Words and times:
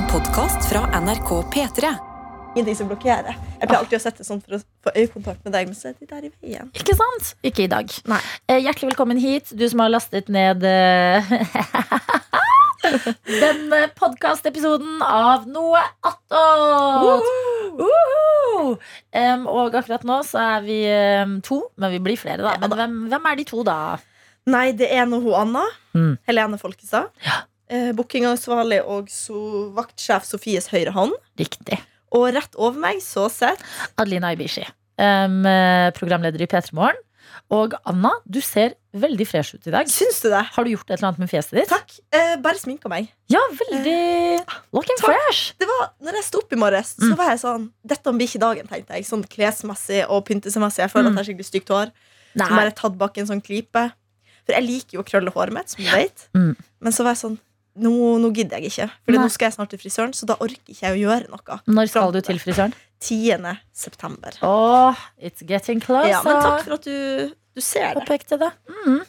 En 0.00 0.06
podkast 0.08 0.68
fra 0.70 1.00
NRK 1.00 1.28
P3. 1.52 1.88
Ingenting 2.54 2.76
som 2.78 2.88
blokkerer. 2.88 3.34
Jeg 3.60 3.68
pleier 3.68 3.82
alltid 3.82 3.98
å 3.98 4.00
sette 4.00 4.24
sånn 4.24 4.38
for 4.40 4.56
å 4.56 4.60
få 4.86 4.92
øyekontakt 4.96 5.42
med 5.44 5.52
deg, 5.52 5.68
men 5.68 5.76
så 5.76 5.90
er 5.90 5.96
de 5.98 6.06
der 6.08 6.22
i 6.24 6.30
veien. 6.40 6.70
Ikke 6.72 6.94
sant? 6.96 7.34
Ikke 7.44 7.66
i 7.66 7.68
dag. 7.68 7.92
Nei. 8.08 8.20
Eh, 8.48 8.62
Hjertelig 8.64 8.94
velkommen 8.94 9.20
hit, 9.20 9.52
du 9.52 9.66
som 9.68 9.82
har 9.84 9.92
lastet 9.92 10.30
ned 10.32 10.64
eh, 10.64 11.28
den 13.42 13.76
podkastepisoden 14.00 15.04
av 15.04 15.44
Noe 15.52 15.84
attåt. 16.00 17.28
Woohoo! 17.82 18.72
Em, 19.12 19.44
og 19.52 19.76
akkurat 19.82 20.08
nå 20.08 20.22
så 20.24 20.40
er 20.56 20.64
vi 20.64 20.80
um, 21.26 21.36
to, 21.44 21.60
men 21.76 21.92
vi 21.98 22.00
blir 22.08 22.16
flere, 22.20 22.40
da. 22.46 22.56
Ja, 22.56 22.64
Men 22.64 22.72
da. 22.72 22.80
hvem, 22.80 22.96
hvem 23.12 23.30
er 23.34 23.38
de 23.42 23.48
to, 23.52 23.62
da? 23.68 23.78
Nei, 24.48 24.70
det 24.72 24.88
er 24.96 25.04
nå 25.06 25.20
hun 25.20 25.36
Anna. 25.44 25.68
Mm. 25.92 26.14
Helene 26.24 26.58
Folkestad. 26.62 27.12
Eh, 27.70 27.92
Bookingansvarlig 27.94 28.80
og 28.84 29.08
so 29.14 29.68
vaktsjef 29.76 30.24
Sofies 30.26 30.66
høyre 30.72 30.90
hånd. 30.96 31.14
Riktig. 31.38 31.78
Og 32.16 32.32
rett 32.34 32.56
over 32.58 32.78
meg 32.82 32.98
så 33.04 33.28
sitter 33.30 33.62
Adelina 33.96 34.32
Ibishi, 34.34 34.64
em, 34.98 35.44
eh, 35.46 35.90
programleder 35.94 36.42
i 36.42 36.48
P3 36.50 36.72
Morgen. 36.74 36.98
Og 37.50 37.72
Anna, 37.86 38.10
du 38.28 38.40
ser 38.42 38.74
veldig 38.94 39.26
fresh 39.26 39.54
ut 39.54 39.66
i 39.66 39.70
dag. 39.70 39.86
Syns 39.90 40.20
du 40.22 40.28
det? 40.30 40.42
Har 40.54 40.64
du 40.66 40.70
gjort 40.72 40.90
et 40.90 40.98
eller 40.98 41.08
annet 41.12 41.18
med 41.22 41.30
fjeset 41.30 41.50
ditt? 41.60 41.68
Takk. 41.70 41.94
Eh, 42.12 42.34
bare 42.42 42.58
sminka 42.58 42.88
meg. 42.90 43.08
Ja, 43.30 43.38
veldig 43.54 44.44
looking 44.74 44.98
takk. 44.98 45.14
fresh. 45.14 45.54
Det 45.58 45.66
var, 45.70 45.90
når 46.02 46.18
jeg 46.18 46.24
sto 46.26 46.38
opp 46.42 46.52
i 46.52 46.56
morges, 46.58 46.94
så 46.98 47.14
var 47.18 47.30
jeg 47.30 47.40
sånn 47.42 47.70
Dette 47.86 48.12
blir 48.14 48.26
ikke 48.26 48.42
dagen, 48.42 48.66
tenkte 48.70 48.94
jeg. 48.98 49.04
Sånn 49.06 49.24
klesmessig 49.30 50.04
og 50.10 50.24
pyntesemessig. 50.26 50.82
Jeg 50.84 50.90
føler 50.90 51.10
Mm. 51.10 51.18
at 51.18 51.26
jeg 51.26 51.26
har 51.26 51.34
skikkelig 51.34 51.50
stygt 51.50 51.68
hår. 51.74 51.92
Nei. 52.36 52.48
bare 52.48 52.70
tatt 52.72 52.96
bak 52.98 53.18
en 53.18 53.26
sånn 53.26 53.42
klype. 53.42 53.92
For 54.46 54.52
jeg 54.54 54.62
liker 54.66 54.92
jo 54.98 55.02
å 55.02 55.06
krølle 55.06 55.32
håret 55.32 55.52
mitt, 55.52 55.68
som 55.70 55.84
du 55.84 55.90
vet. 55.90 56.28
Mm. 56.34 56.56
Men 56.80 56.92
så 56.92 57.02
var 57.04 57.14
jeg 57.14 57.22
sånn 57.30 57.38
nå, 57.78 57.92
nå 58.22 58.30
gidder 58.34 58.58
jeg 58.58 58.70
ikke. 58.72 58.88
For 59.06 59.16
nå 59.18 59.26
skal 59.30 59.46
jeg 59.50 59.56
snart 59.58 59.70
til 59.74 59.80
frisøren, 59.82 60.14
så 60.16 60.26
da 60.26 60.36
orker 60.40 60.58
ikke 60.72 60.86
jeg 60.88 60.96
å 60.96 61.00
gjøre 61.04 61.30
noe. 61.32 61.58
Når 61.70 61.90
skal 61.92 62.14
du 62.16 62.20
til 62.26 62.40
frisøren? 62.42 62.74
10. 63.00 63.54
september. 63.72 64.34
Oh, 64.44 64.96
it's 65.16 65.40
getting 65.46 65.80
close. 65.80 66.10
Ja, 66.10 66.20
men 66.26 66.36
takk 66.44 66.66
for 66.66 66.76
at 66.76 66.84
du, 66.84 67.30
du 67.56 67.60
ser 67.64 67.94
det. 67.94 68.02
Påpekte 68.02 68.36
det. 68.42 68.50
Mm. 68.84 69.00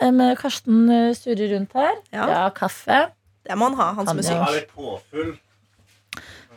Em, 0.00 0.22
Karsten 0.40 0.86
eh, 0.88 1.10
surrer 1.18 1.52
rundt 1.52 1.74
her. 1.76 1.98
Ja. 2.14 2.28
Ja, 2.30 2.44
kaffe. 2.56 3.10
Det 3.44 3.56
må 3.58 3.68
han 3.68 3.76
ha, 3.80 3.90
han 3.98 4.08
som 4.08 4.22
er 4.22 4.24
syk. 4.24 4.38
Han 4.38 4.48
er 4.54 4.58
litt 4.62 4.72
påfyll. 4.72 5.34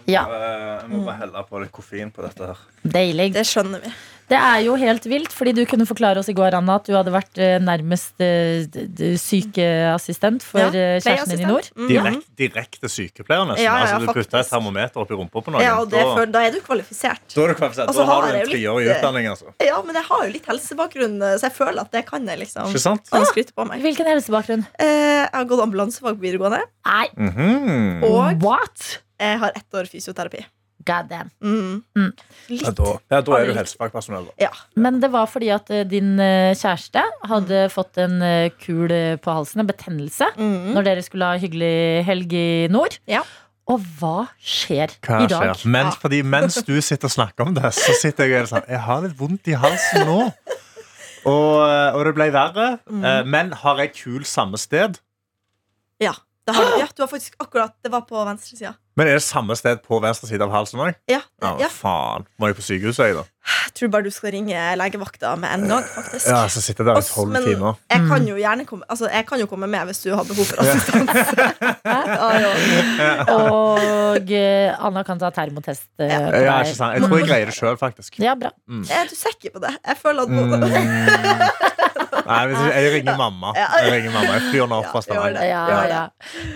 Ja, 0.08 0.26
Eh, 0.28 0.82
Jeg 0.84 0.90
må 0.90 1.06
bare 1.06 1.18
helle 1.22 1.44
på 1.50 1.62
litt 1.62 1.72
koffein 1.72 2.12
på 2.12 2.22
dette 2.26 2.46
her. 2.48 2.58
deilig. 2.86 3.34
Det 3.34 3.46
skjønner 3.48 3.82
vi. 3.84 3.92
Det 4.30 4.38
er 4.40 4.60
jo 4.64 4.76
helt 4.80 5.04
vilt, 5.04 5.32
fordi 5.36 5.52
du 5.54 5.66
kunne 5.66 5.86
forklare 5.86 6.18
oss 6.18 6.30
i 6.30 6.34
går, 6.34 6.54
Anna, 6.56 6.76
at 6.80 6.86
du 6.88 6.94
hadde 6.95 7.12
vært 7.12 7.38
eh, 7.38 7.60
nærmest 7.60 8.14
eh, 8.23 8.64
sykeassistent 9.20 10.42
for 10.48 10.60
Ja, 10.64 10.70
kjæresten 11.04 11.38
din 11.38 11.44
i 11.44 11.50
nord. 11.50 11.68
Direkt, 11.90 12.28
direkte 12.40 12.90
sykepleier, 12.92 13.45
nesten. 13.50 13.66
Ja, 13.66 13.76
ja, 13.78 13.84
altså, 13.84 14.00
du 14.08 14.14
putta 14.16 14.40
et 14.40 14.50
termometer 14.50 15.04
oppi 15.04 15.18
rumpa 15.20 15.44
på 15.44 15.54
noen. 15.54 15.62
Ja, 15.66 15.76
og 15.82 15.92
for, 15.92 16.26
da 16.34 16.44
er 16.48 16.56
du 16.56 16.60
kvalifisert. 16.66 17.22
da 17.36 17.44
er 17.44 17.54
du 17.54 17.60
kvalifisert. 17.60 17.90
Og 17.90 17.95
Da 18.00 18.06
har 18.10 18.22
du 18.28 18.38
en 18.40 18.48
treårig 18.48 18.90
utdanning, 18.95 19.28
altså. 19.32 19.54
Ja, 19.64 19.82
men 19.86 19.95
jeg 20.00 20.04
har 20.10 20.26
jo 20.26 20.32
litt 20.34 20.45
helsebakgrunn, 20.50 21.20
så 21.38 21.42
jeg 21.50 21.56
føler 21.60 21.82
at 21.82 21.92
det 21.92 22.06
kan 22.10 22.26
jeg 22.28 22.40
liksom 22.40 22.72
Ikke 22.72 22.80
sant? 22.88 23.06
skryte 23.12 23.54
på 23.54 23.67
meg. 23.67 23.82
Hvilken 23.84 24.08
helsebakgrunn? 24.08 24.66
Eh, 24.80 25.28
jeg 25.28 25.30
har 25.34 25.45
gått 25.45 25.62
ambulansefag 25.67 26.17
på 26.17 26.23
videregående, 26.28 26.64
Nei, 26.86 27.08
Mhm. 27.17 28.04
og 28.04 28.42
what? 28.44 29.00
Jeg 29.19 29.39
har 29.39 29.52
ett 29.56 29.73
år 29.80 29.86
fysioterapi. 29.92 30.45
God 30.83 31.08
damn. 31.08 31.30
Mm. 31.39 31.83
Mm. 31.95 32.09
Litt. 32.50 32.61
Ja, 32.66 32.72
da, 32.75 32.88
ja, 33.14 33.20
da 33.23 33.36
er 33.38 33.45
du 33.47 33.53
helsefagpersonell, 33.55 34.25
da. 34.28 34.33
Ja. 34.42 34.50
Men 34.75 34.97
det 35.00 35.09
var 35.14 35.30
fordi 35.31 35.47
at 35.55 35.70
eh, 35.72 35.86
din 35.88 36.17
eh, 36.20 36.52
kjæreste 36.59 37.03
hadde 37.30 37.61
fått 37.72 38.02
en 38.03 38.17
eh, 38.22 38.50
kul 38.59 38.92
på 39.23 39.36
halsen, 39.38 39.64
en 39.64 39.70
betennelse, 39.70 40.28
Mm. 40.36 40.73
når 40.75 40.83
dere 40.89 41.05
skulle 41.05 41.30
ha 41.30 41.38
hyggelig 41.39 42.03
helg 42.09 42.33
i 42.36 42.67
nord. 42.73 42.97
Ja. 43.08 43.22
Og 43.72 43.80
hva 44.02 44.25
skjer 44.44 44.92
Hva 45.08 45.22
i 45.23 45.30
dag? 45.31 45.53
skjer? 45.55 45.70
Mens, 45.72 45.95
Ja. 45.95 46.00
fordi, 46.02 46.20
mens 46.22 46.55
du 46.67 46.73
sitter 46.83 47.08
og 47.08 47.16
snakker 47.16 47.48
om 47.48 47.53
det, 47.55 47.72
så 47.80 47.95
sitter 48.02 48.27
jeg 48.27 48.42
og 48.44 48.50
sånn 48.52 48.67
Jeg 48.67 48.80
har 48.83 49.02
litt 49.05 49.16
vondt 49.17 49.48
i 49.48 49.55
halsen 49.55 50.03
nå. 50.09 50.33
Og, 51.23 51.64
og 51.95 52.02
det 52.09 52.14
ble 52.17 52.27
verre. 52.36 52.67
Mm. 52.92 53.05
Men 53.32 53.54
har 53.64 53.80
jeg 53.80 53.93
kul 53.95 54.26
samme 54.27 54.59
sted? 54.59 54.99
Ja, 56.04 56.11
det 56.48 56.55
har, 56.55 56.64
ja, 56.80 56.87
du 56.95 57.02
har 57.04 57.08
faktisk 57.08 57.36
akkurat 57.39 57.71
Det 57.83 57.92
var 57.92 58.02
på 58.09 58.20
venstre 58.27 58.58
sida. 58.58 58.73
Men 58.99 59.08
er 59.09 59.15
det 59.17 59.23
samme 59.26 59.55
sted 59.58 59.80
på 59.87 59.98
venstre 60.04 60.27
side 60.30 60.43
av 60.45 60.52
halsen 60.54 60.80
òg? 60.83 60.93
Ja, 61.09 61.21
Ja, 61.42 61.54
ja. 61.64 61.67
faen. 61.71 62.27
Må 62.37 62.48
jeg 62.52 62.55
på 62.59 62.61
sykehuset, 62.61 63.08
jeg, 63.08 63.15
da? 63.17 63.23
Jeg 63.65 63.73
tror 63.80 63.89
bare 63.95 64.04
du 64.05 64.11
skal 64.14 64.31
ringe 64.36 64.59
legevakta 64.77 65.32
med 65.39 65.49
en 65.55 65.64
gang, 65.71 65.83
faktisk. 65.95 66.27
Ja, 66.30 66.43
så 66.48 66.61
sitter 66.61 66.86
der 66.87 66.99
i 67.02 67.08
tolv 67.08 67.32
men 67.33 67.43
timer. 67.43 67.73
Jeg 67.89 68.02
Mm. 68.03 68.08
kan 68.11 68.27
jo 68.27 68.36
gjerne 68.37 68.65
komme 68.70 68.86
Altså, 68.89 69.09
jeg 69.11 69.26
kan 69.27 69.39
jo 69.39 69.45
komme 69.49 69.67
med 69.67 69.86
hvis 69.89 70.03
du 70.03 70.14
har 70.15 70.23
behov 70.23 70.45
for 70.45 70.61
assistanse. 70.61 71.48
ja, 71.86 72.30
ja. 72.43 73.26
Og 73.39 74.32
eh, 74.32 74.86
Anna 74.86 75.03
kan 75.03 75.20
ta 75.20 75.30
termotest 75.33 75.87
eh, 75.99 76.08
Ja. 76.14 76.20
Ja, 76.43 76.59
ikke 76.61 76.76
sant? 76.77 76.93
Jeg 76.99 77.08
tror 77.08 77.17
jeg 77.23 77.27
greier 77.32 77.45
det 77.49 77.55
sjøl, 77.58 77.77
faktisk. 77.82 78.20
Ja, 78.21 78.36
bra. 78.36 78.52
Er 78.93 79.09
du 79.09 79.15
sikker 79.17 79.55
på 79.58 79.59
det? 79.65 79.73
Jeg 79.87 79.98
føler 80.03 80.21
at 80.23 80.30
Mm. 80.30 80.53
Nei, 82.26 82.39
hvis 82.50 82.60
jeg, 82.64 82.84
jeg 82.84 82.94
ringer 82.98 83.17
mamma. 83.17 83.52
Jeg 83.58 83.92
ringer 83.94 84.11
mamma 84.16 84.34
Jeg 84.38 84.44
flyr 84.52 84.67
nå 84.72 84.80
opp 84.82 84.89
fra 84.92 85.00
Ja, 85.02 85.06
Stavanger. 85.08 85.45
Ja, 85.50 85.61
Ja. 85.70 85.82
ja. 85.92 86.04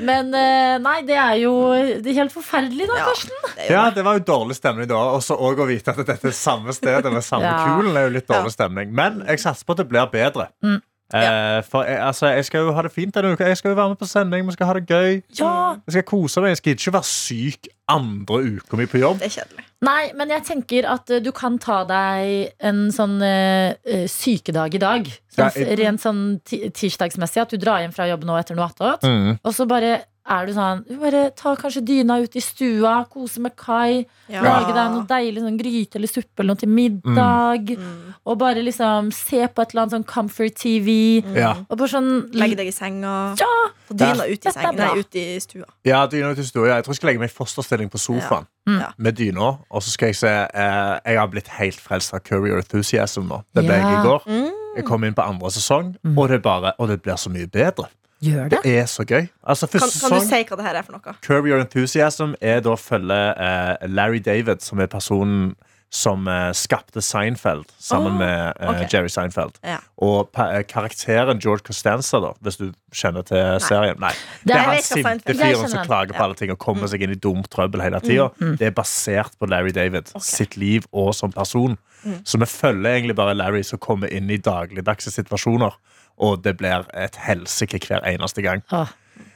Men 0.10 0.34
eh, 0.34 0.78
nei, 0.84 0.98
det 1.08 1.18
er 1.20 1.36
jo 1.42 1.54
det 1.74 2.12
er 2.14 2.20
helt 2.24 2.34
forferdelig, 2.36 2.88
da, 2.88 2.98
Ja. 3.02 3.06
Karsten. 3.12 3.48
det 3.56 3.70
Ja, 3.70 3.90
det. 3.92 4.04
var 4.08 4.20
jo 4.20 4.26
dårlig 4.28 4.56
stemning 4.60 4.88
da. 4.88 4.96
Og 5.18 5.22
så 5.26 5.36
òg 5.38 5.60
å 5.64 5.68
vite 5.68 5.92
at 5.94 5.98
dette 6.06 6.28
er 6.32 6.32
samme 6.38 6.74
sted 6.74 7.04
med 7.12 7.24
samme 7.24 7.44
Ja. 7.50 7.66
kulen, 7.66 7.96
er 7.98 8.08
jo 8.10 8.16
litt 8.20 8.28
dårlig 8.28 8.52
stemning. 8.56 8.92
Men 8.94 9.24
jeg 9.28 9.40
satser 9.40 9.66
på 9.66 9.72
at 9.78 9.78
det 9.84 9.90
blir 9.90 10.08
bedre. 10.12 10.50
Mm. 10.64 10.82
Eh, 11.14 11.62
for 11.64 11.84
jeg, 11.88 12.00
altså, 12.04 12.28
jeg 12.36 12.46
skal 12.46 12.66
jo 12.68 12.74
ha 12.76 12.82
det 12.84 12.92
fint 12.92 13.14
denne 13.16 13.32
uka. 13.32 13.46
Jeg 13.48 13.58
skal 13.58 13.72
jo 13.72 13.76
være 13.80 13.94
med 13.94 14.00
på 14.02 14.08
sending. 14.10 14.46
Vi 14.48 14.52
skal 14.58 14.68
ha 14.68 14.74
det 14.76 14.86
gøy. 14.90 15.22
Ja. 15.40 15.54
Jeg 15.88 15.96
skal 15.96 16.04
kose 16.04 16.42
meg. 16.44 16.50
Jeg 16.50 16.58
skal 16.58 16.76
ikke 16.76 16.94
være 16.98 17.08
syk 17.12 17.68
andre 17.88 18.42
uka 18.58 18.76
mi 18.82 18.86
på 18.92 19.00
jobb. 19.00 19.22
Det 19.22 19.30
er 19.30 19.36
kjedelig. 19.38 19.64
Nei, 19.88 20.12
men 20.20 20.30
jeg 20.34 20.44
tenker 20.44 20.88
at 20.90 21.10
eh, 21.14 21.22
du 21.24 21.32
kan 21.32 21.56
ta 21.64 21.84
deg 21.88 22.52
en 22.60 22.88
sånn 22.92 23.22
eh, 23.24 23.78
eh, 23.88 24.04
sykedag 24.12 24.76
i 24.76 24.84
dag. 24.84 25.08
Sånn, 25.32 25.46
Ja, 25.46 25.50
jeg- 25.56 25.80
Rent 25.80 26.02
sånn 26.04 26.22
tirsdagsmessig. 26.44 27.42
At 27.46 27.50
du 27.56 27.58
drar 27.62 27.80
hjem 27.86 27.94
fra 27.96 28.08
jobb 28.10 28.26
nå 28.28 28.36
etter 28.40 28.58
noe 28.58 28.68
attåt. 28.68 29.04
Mm. 29.08 29.40
Og 29.44 29.54
så 29.56 29.68
bare 29.70 30.02
er 30.30 30.46
du 30.46 30.52
sånn 30.54 30.82
Bare 31.00 31.22
ta 31.36 31.56
kanskje 31.56 31.82
dyna 31.88 32.18
ut 32.24 32.36
i 32.36 32.42
stua, 32.44 33.06
kose 33.10 33.40
med 33.40 33.56
Kai. 33.56 34.06
Ja. 34.28 34.42
Lage 34.44 34.74
deg 34.76 34.92
noe 34.92 35.06
deilig 35.08 35.42
sånn 35.44 35.58
gryte 35.60 35.96
eller 36.00 36.08
suppe 36.12 36.42
eller 36.44 36.54
noe 36.56 36.60
til 36.60 36.70
middag. 36.70 37.72
Mm. 37.78 38.14
Og 38.28 38.38
bare 38.42 38.64
liksom 38.66 39.12
se 39.16 39.40
på 39.48 39.62
et 39.64 39.72
eller 39.74 39.86
annet 39.86 39.96
sånn 39.96 40.06
comfort 40.10 40.56
TV. 40.60 41.22
Mm. 41.24 41.66
Og 41.70 41.78
bare 41.78 41.88
sånn 41.94 42.10
Legge 42.36 42.58
deg 42.60 42.68
i 42.68 42.76
senga. 42.76 43.14
Ja! 43.40 43.52
Få 43.88 43.96
dyna 43.96 44.26
ut 44.28 44.46
i 44.46 44.52
senga. 44.52 44.72
Nei, 44.76 45.00
ut 45.00 45.16
i 45.16 45.26
stua. 45.40 45.66
Ja, 45.88 46.02
dyna 46.12 46.34
ut 46.36 46.40
i 46.44 46.48
stua. 46.50 46.68
Jeg 46.74 46.84
tror 46.84 46.92
jeg 46.94 47.00
skal 47.00 47.12
legge 47.14 47.24
meg 47.24 47.32
i 47.32 47.38
fosterstilling 47.38 47.90
på 47.94 47.98
sofaen 48.04 48.48
Mm. 48.68 48.80
Ja. 48.82 48.88
med 48.98 49.16
dyna. 49.16 49.60
Og 49.72 49.82
så 49.82 49.90
skal 49.94 50.10
jeg 50.10 50.16
se 50.20 50.28
eh, 50.28 51.00
Jeg 51.06 51.18
har 51.18 51.28
blitt 51.32 51.48
helt 51.56 51.80
frelst 51.80 52.14
av 52.14 52.20
Curry 52.20 52.52
or 52.52 52.58
Enthusiasm 52.60 53.30
nå. 53.30 53.44
Det 53.56 53.64
ble 53.64 53.78
jeg 53.80 53.94
i 53.94 54.02
går. 54.04 54.26
Mm. 54.28 54.50
Jeg 54.76 54.86
kom 54.86 55.04
inn 55.08 55.14
på 55.16 55.24
andre 55.24 55.48
sesong, 55.56 55.96
Mm. 56.04 56.18
og, 56.18 56.28
det 56.30 56.42
bare, 56.44 56.74
og 56.78 56.90
det 56.90 57.02
blir 57.02 57.16
så 57.16 57.30
mye 57.32 57.48
bedre. 57.48 57.88
Gjør 58.24 58.50
det. 58.50 58.60
Det 58.64 58.80
er 58.80 58.86
så 58.90 59.06
gøy. 59.06 59.28
Altså, 59.44 59.68
Kan, 59.68 59.80
kan 59.80 60.18
du 60.18 60.26
si 60.26 60.42
hva 60.42 60.58
det 60.58 60.66
her 60.66 60.80
er 60.80 60.86
for 60.88 60.98
noe? 60.98 61.16
Curb 61.22 61.46
Your 61.46 61.62
Enthusiasm 61.62 62.34
er 62.42 62.64
da 62.66 62.74
følge 62.80 63.22
eh, 63.38 63.88
Larry 63.88 64.22
David, 64.26 64.64
som 64.66 64.82
er 64.82 64.90
personen 64.92 65.56
som 65.94 66.28
uh, 66.28 66.52
skapte 66.52 67.00
Seinfeld 67.02 67.70
sammen 67.80 68.12
oh, 68.12 68.20
med 68.20 68.58
uh, 68.60 68.74
okay. 68.74 68.88
Jerry 68.92 69.08
Seinfeld. 69.08 69.56
Ja. 69.64 69.78
Og 70.04 70.34
karakteren 70.68 71.40
George 71.40 71.64
Costanza, 71.70 72.20
da, 72.20 72.34
hvis 72.44 72.60
du 72.60 72.66
kjenner 72.92 73.24
til 73.28 73.62
serien 73.64 74.00
Nei. 74.02 74.12
Det 74.44 74.56
er- 74.56 74.60
er 74.60 74.74
han 74.74 74.84
sinte 74.84 75.38
fyren 75.38 75.70
som 75.72 75.86
klager 75.88 76.12
på 76.12 76.20
Ja. 76.20 76.26
alle 76.26 76.36
ting 76.36 76.52
og 76.52 76.60
kommer 76.60 76.92
seg 76.92 77.04
inn 77.08 77.16
i 77.16 77.20
dumt 77.20 77.48
trøbbel 77.50 77.82
hele 77.82 78.02
tida. 78.04 78.30
Mm. 78.40 78.58
Det 78.60 78.68
er 78.68 78.76
basert 78.76 79.40
på 79.40 79.48
Larry 79.48 79.72
David 79.72 80.12
okay. 80.12 80.28
sitt 80.28 80.58
liv 80.58 80.84
og 80.92 81.16
som 81.16 81.32
person. 81.32 81.78
Mm. 82.04 82.20
Så 82.26 82.38
vi 82.38 82.46
følger 82.46 82.92
egentlig 82.92 83.16
bare 83.16 83.34
Larry 83.34 83.64
som 83.64 83.80
kommer 83.80 84.12
inn 84.12 84.30
i 84.30 84.38
dagligdagse 84.38 85.12
situasjoner. 85.12 85.72
Og 86.18 86.42
det 86.44 86.56
blir 86.58 86.86
et 86.98 87.16
helsike 87.28 87.80
hver 87.88 88.02
eneste 88.10 88.42
gang. 88.42 88.64
Åh. 88.72 88.88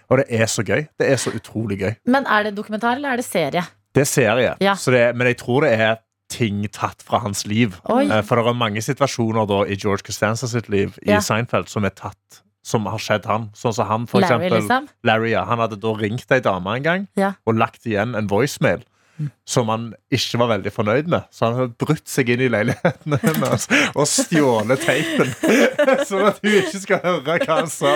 Og 0.10 0.18
det 0.18 0.26
er 0.30 0.46
så 0.52 0.64
gøy. 0.64 0.88
Det 1.00 1.08
er 1.12 1.16
så 1.22 1.32
utrolig 1.32 1.78
gøy. 1.80 1.94
Men 2.06 2.26
er 2.28 2.44
det 2.44 2.56
dokumentar, 2.58 2.96
eller 2.98 3.14
er 3.14 3.22
det 3.22 3.26
serie? 3.26 3.64
Det 3.96 4.02
er 4.02 4.10
serie, 4.10 4.56
Ja. 4.62 4.74
så 4.76 4.92
det, 4.92 5.16
men 5.16 5.28
jeg 5.28 5.38
tror 5.38 5.62
det 5.62 5.74
er 5.80 5.96
ting 6.30 6.64
tatt 6.72 7.02
fra 7.04 7.20
hans 7.20 7.46
liv. 7.46 7.80
Oi. 7.90 8.06
Eh, 8.10 8.22
For 8.24 8.36
det 8.40 8.48
er 8.48 8.54
mange 8.54 8.80
situasjoner 8.82 9.46
da 9.48 9.64
i 9.68 9.76
George 9.76 10.04
Costanza 10.08 10.48
sitt 10.48 10.70
liv 10.70 10.98
i 11.04 11.12
Ja. 11.12 11.20
Seinfeld 11.20 11.68
som 11.70 11.84
er 11.86 11.90
tatt 11.90 12.42
som 12.64 12.86
har 12.86 12.98
skjedd 13.00 13.26
han. 13.26 13.50
Sånn 13.54 13.74
som 13.74 13.88
han, 13.88 14.06
for 14.08 14.22
Larry, 14.22 14.46
eksempel. 14.48 14.62
liksom? 14.62 14.88
Larry, 15.04 15.32
ja. 15.32 15.44
Han 15.46 15.58
hadde 15.60 15.80
da 15.82 15.94
ringt 15.94 16.32
ei 16.32 16.40
dame 16.40 16.68
en 16.78 16.84
gang 16.84 17.08
Ja. 17.18 17.34
og 17.46 17.56
lagt 17.56 17.84
igjen 17.86 18.16
en 18.16 18.28
voicemail. 18.28 18.84
Som 19.52 19.68
han 19.72 19.90
ikke 20.14 20.40
var 20.40 20.48
veldig 20.54 20.72
fornøyd 20.74 21.08
med. 21.12 21.26
Så 21.34 21.46
han 21.50 21.58
hadde 21.58 21.76
brutt 21.82 22.08
seg 22.08 22.30
inn 22.32 22.44
i 22.46 22.50
leiligheten 22.52 23.18
hennes 23.22 23.66
og 23.92 24.06
stjålet 24.08 24.84
teipen. 24.86 25.32
Sånn 26.10 26.28
at 26.30 26.40
hun 26.44 26.56
ikke 26.62 26.82
skal 26.86 27.02
høre 27.04 27.36
hva 27.42 27.58
han 27.60 27.70
sa. 27.72 27.94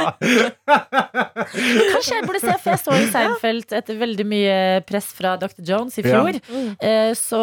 Kanskje 0.65 2.17
jeg 2.17 2.25
burde 2.27 2.41
se, 2.43 2.55
for 2.61 2.73
jeg 2.73 2.81
så 2.83 2.97
i 2.99 3.07
Seinfeld 3.13 3.75
etter 3.79 3.99
veldig 4.01 4.25
mye 4.29 4.57
press 4.89 5.09
fra 5.15 5.35
Dr. 5.41 5.61
Jones 5.67 5.97
i 6.01 6.05
fjor. 6.05 6.39
Ja. 6.41 7.13
så, 7.17 7.41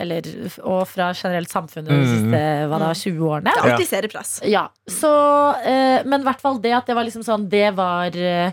eller, 0.00 0.26
og 0.66 0.82
fra 0.90 1.12
generelt 1.16 1.52
samfunnet 1.52 1.90
de 1.92 1.96
Mm. 1.96 2.10
siste 2.12 2.40
hva 2.70 2.78
da, 2.82 2.90
20 2.94 3.24
årene. 3.30 3.52
Det 3.52 3.62
er 3.62 3.72
alltid 3.72 3.88
seriepress. 3.90 4.32
Ja, 4.46 4.66
så, 4.90 5.10
eh, 5.64 6.02
Men 6.06 6.20
i 6.20 6.24
hvert 6.28 6.40
fall 6.42 6.58
det 6.62 6.72
at 6.76 6.86
det 6.86 6.94
var 6.96 7.04
liksom 7.06 7.24
sånn 7.26 7.48
Det 7.50 7.70
var 7.76 8.14
eh, 8.16 8.46
eh, 8.46 8.52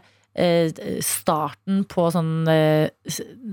starten 1.04 1.84
på 1.90 2.08
sånn, 2.14 2.48
eh, 2.50 2.90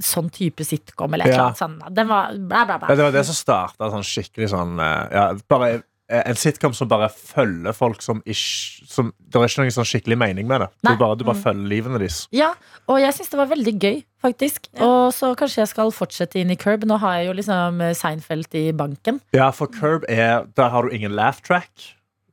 sånn 0.00 0.30
type 0.32 0.64
sitcom 0.64 1.12
eller 1.14 1.26
et 1.26 1.32
eller 1.34 1.38
Ja. 1.38 1.46
annet 1.50 1.58
sånt. 1.58 1.94
Den 1.94 2.08
var 2.08 2.32
bla, 2.32 2.64
bla, 2.64 2.78
Ja, 2.88 2.94
det 2.96 3.04
var 3.04 3.12
det 3.12 3.24
som 3.26 3.34
starta 3.34 3.90
sånn 3.92 4.06
skikkelig 4.06 4.48
sånn 4.50 4.78
eh, 4.80 5.08
ja, 5.12 5.34
bare, 5.48 5.82
eh, 6.08 6.22
En 6.26 6.34
sitcom 6.34 6.74
som 6.74 6.88
bare 6.88 7.08
følger 7.08 7.72
folk 7.72 8.02
som 8.02 8.20
ikke 8.26 8.88
som, 8.90 9.12
Det 9.20 9.36
er 9.38 9.44
ikke 9.46 9.62
noen 9.62 9.70
sånn 9.76 9.86
skikkelig 9.86 10.18
mening 10.18 10.46
med 10.48 10.60
det. 10.62 10.68
Nei. 10.82 10.94
Du 10.96 10.98
bare, 11.04 11.16
du 11.16 11.24
bare 11.24 11.36
følger 11.38 11.68
livene 11.68 11.98
deres. 12.00 12.26
Ja, 12.32 12.54
og 12.88 12.98
jeg 12.98 13.12
syns 13.14 13.30
det 13.30 13.38
var 13.38 13.46
veldig 13.46 13.78
gøy, 13.78 14.02
faktisk. 14.24 14.66
Ja. 14.74 14.82
Og 14.84 15.12
så 15.14 15.36
kanskje 15.36 15.62
jeg 15.62 15.68
skal 15.68 15.92
fortsette 15.92 16.40
inn 16.40 16.50
i 16.50 16.56
Curb. 16.56 16.82
Nå 16.84 16.98
har 16.98 17.18
jeg 17.20 17.26
jo 17.28 17.32
liksom 17.38 17.80
eh, 17.80 17.94
Seinfeld 17.94 18.52
i 18.58 18.72
banken. 18.72 19.20
Ja, 19.32 19.50
for 19.52 19.68
Curb 19.68 20.04
er 20.08 20.46
Der 20.56 20.68
har 20.70 20.82
du 20.82 20.88
ingen 20.90 21.12
laugh 21.14 21.40
track. 21.42 21.70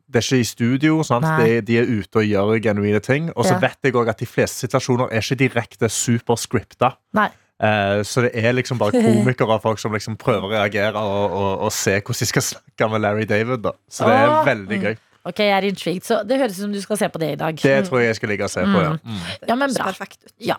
Det 0.07 0.21
er 0.21 0.25
ikke 0.25 0.39
i 0.39 0.43
studio. 0.47 1.01
Sant? 1.03 1.25
De, 1.41 1.61
de 1.67 1.77
er 1.81 1.89
ute 1.89 2.21
og 2.21 2.23
gjør 2.23 2.61
genuine 2.63 2.99
ting. 3.03 3.29
Og 3.35 3.45
så 3.45 3.53
Ja. 3.57 3.59
vet 3.59 3.77
jeg 3.83 3.93
òg 3.99 4.07
at 4.09 4.19
de 4.19 4.25
fleste 4.25 4.63
situasjoner 4.67 5.09
er 5.11 5.19
ikke 5.21 5.35
direkte 5.35 5.89
superscripta. 5.91 6.93
Nei. 7.13 7.27
Eh, 7.59 8.03
så 8.05 8.21
det 8.21 8.31
er 8.37 8.51
liksom 8.53 8.77
bare 8.79 8.91
komikere 9.07 9.57
og 9.57 9.61
folk 9.63 9.79
som 9.81 9.91
liksom 9.91 10.15
prøver 10.21 10.45
å 10.47 10.51
reagere 10.53 10.95
og, 11.01 11.31
og, 11.31 11.59
og 11.67 11.71
se 11.73 11.97
hvordan 11.99 12.19
de 12.23 12.25
skal 12.29 12.41
snakke 12.53 12.89
med 12.93 13.03
Larry 13.03 13.25
David. 13.25 13.63
Da. 13.65 13.71
Så 13.89 14.07
det 14.07 14.15
er 14.15 14.29
Åh. 14.29 14.45
veldig 14.47 14.79
gøy. 14.85 14.95
Ok, 15.27 15.39
jeg 15.43 15.51
er 15.57 15.65
intrigued, 15.67 16.05
så 16.07 16.21
det 16.23 16.37
høres 16.39 16.55
ut 16.55 16.61
som 16.63 16.71
du 16.71 16.79
skal 16.79 16.97
se 17.01 17.07
på 17.11 17.19
det 17.19 17.33
i 17.33 17.35
dag. 17.35 17.57
Det 17.59 17.73
tror 17.89 17.99
jeg 17.99 18.13
jeg 18.13 18.15
skal 18.21 18.29
ligge 18.31 18.45
og 18.47 18.51
se 18.53 18.61
på. 18.63 18.79
Ja. 18.79 18.93
Mm. 19.03 19.17
Ja, 19.49 19.55
men 19.59 19.73
bra. 19.75 19.91
Ja. 20.39 20.55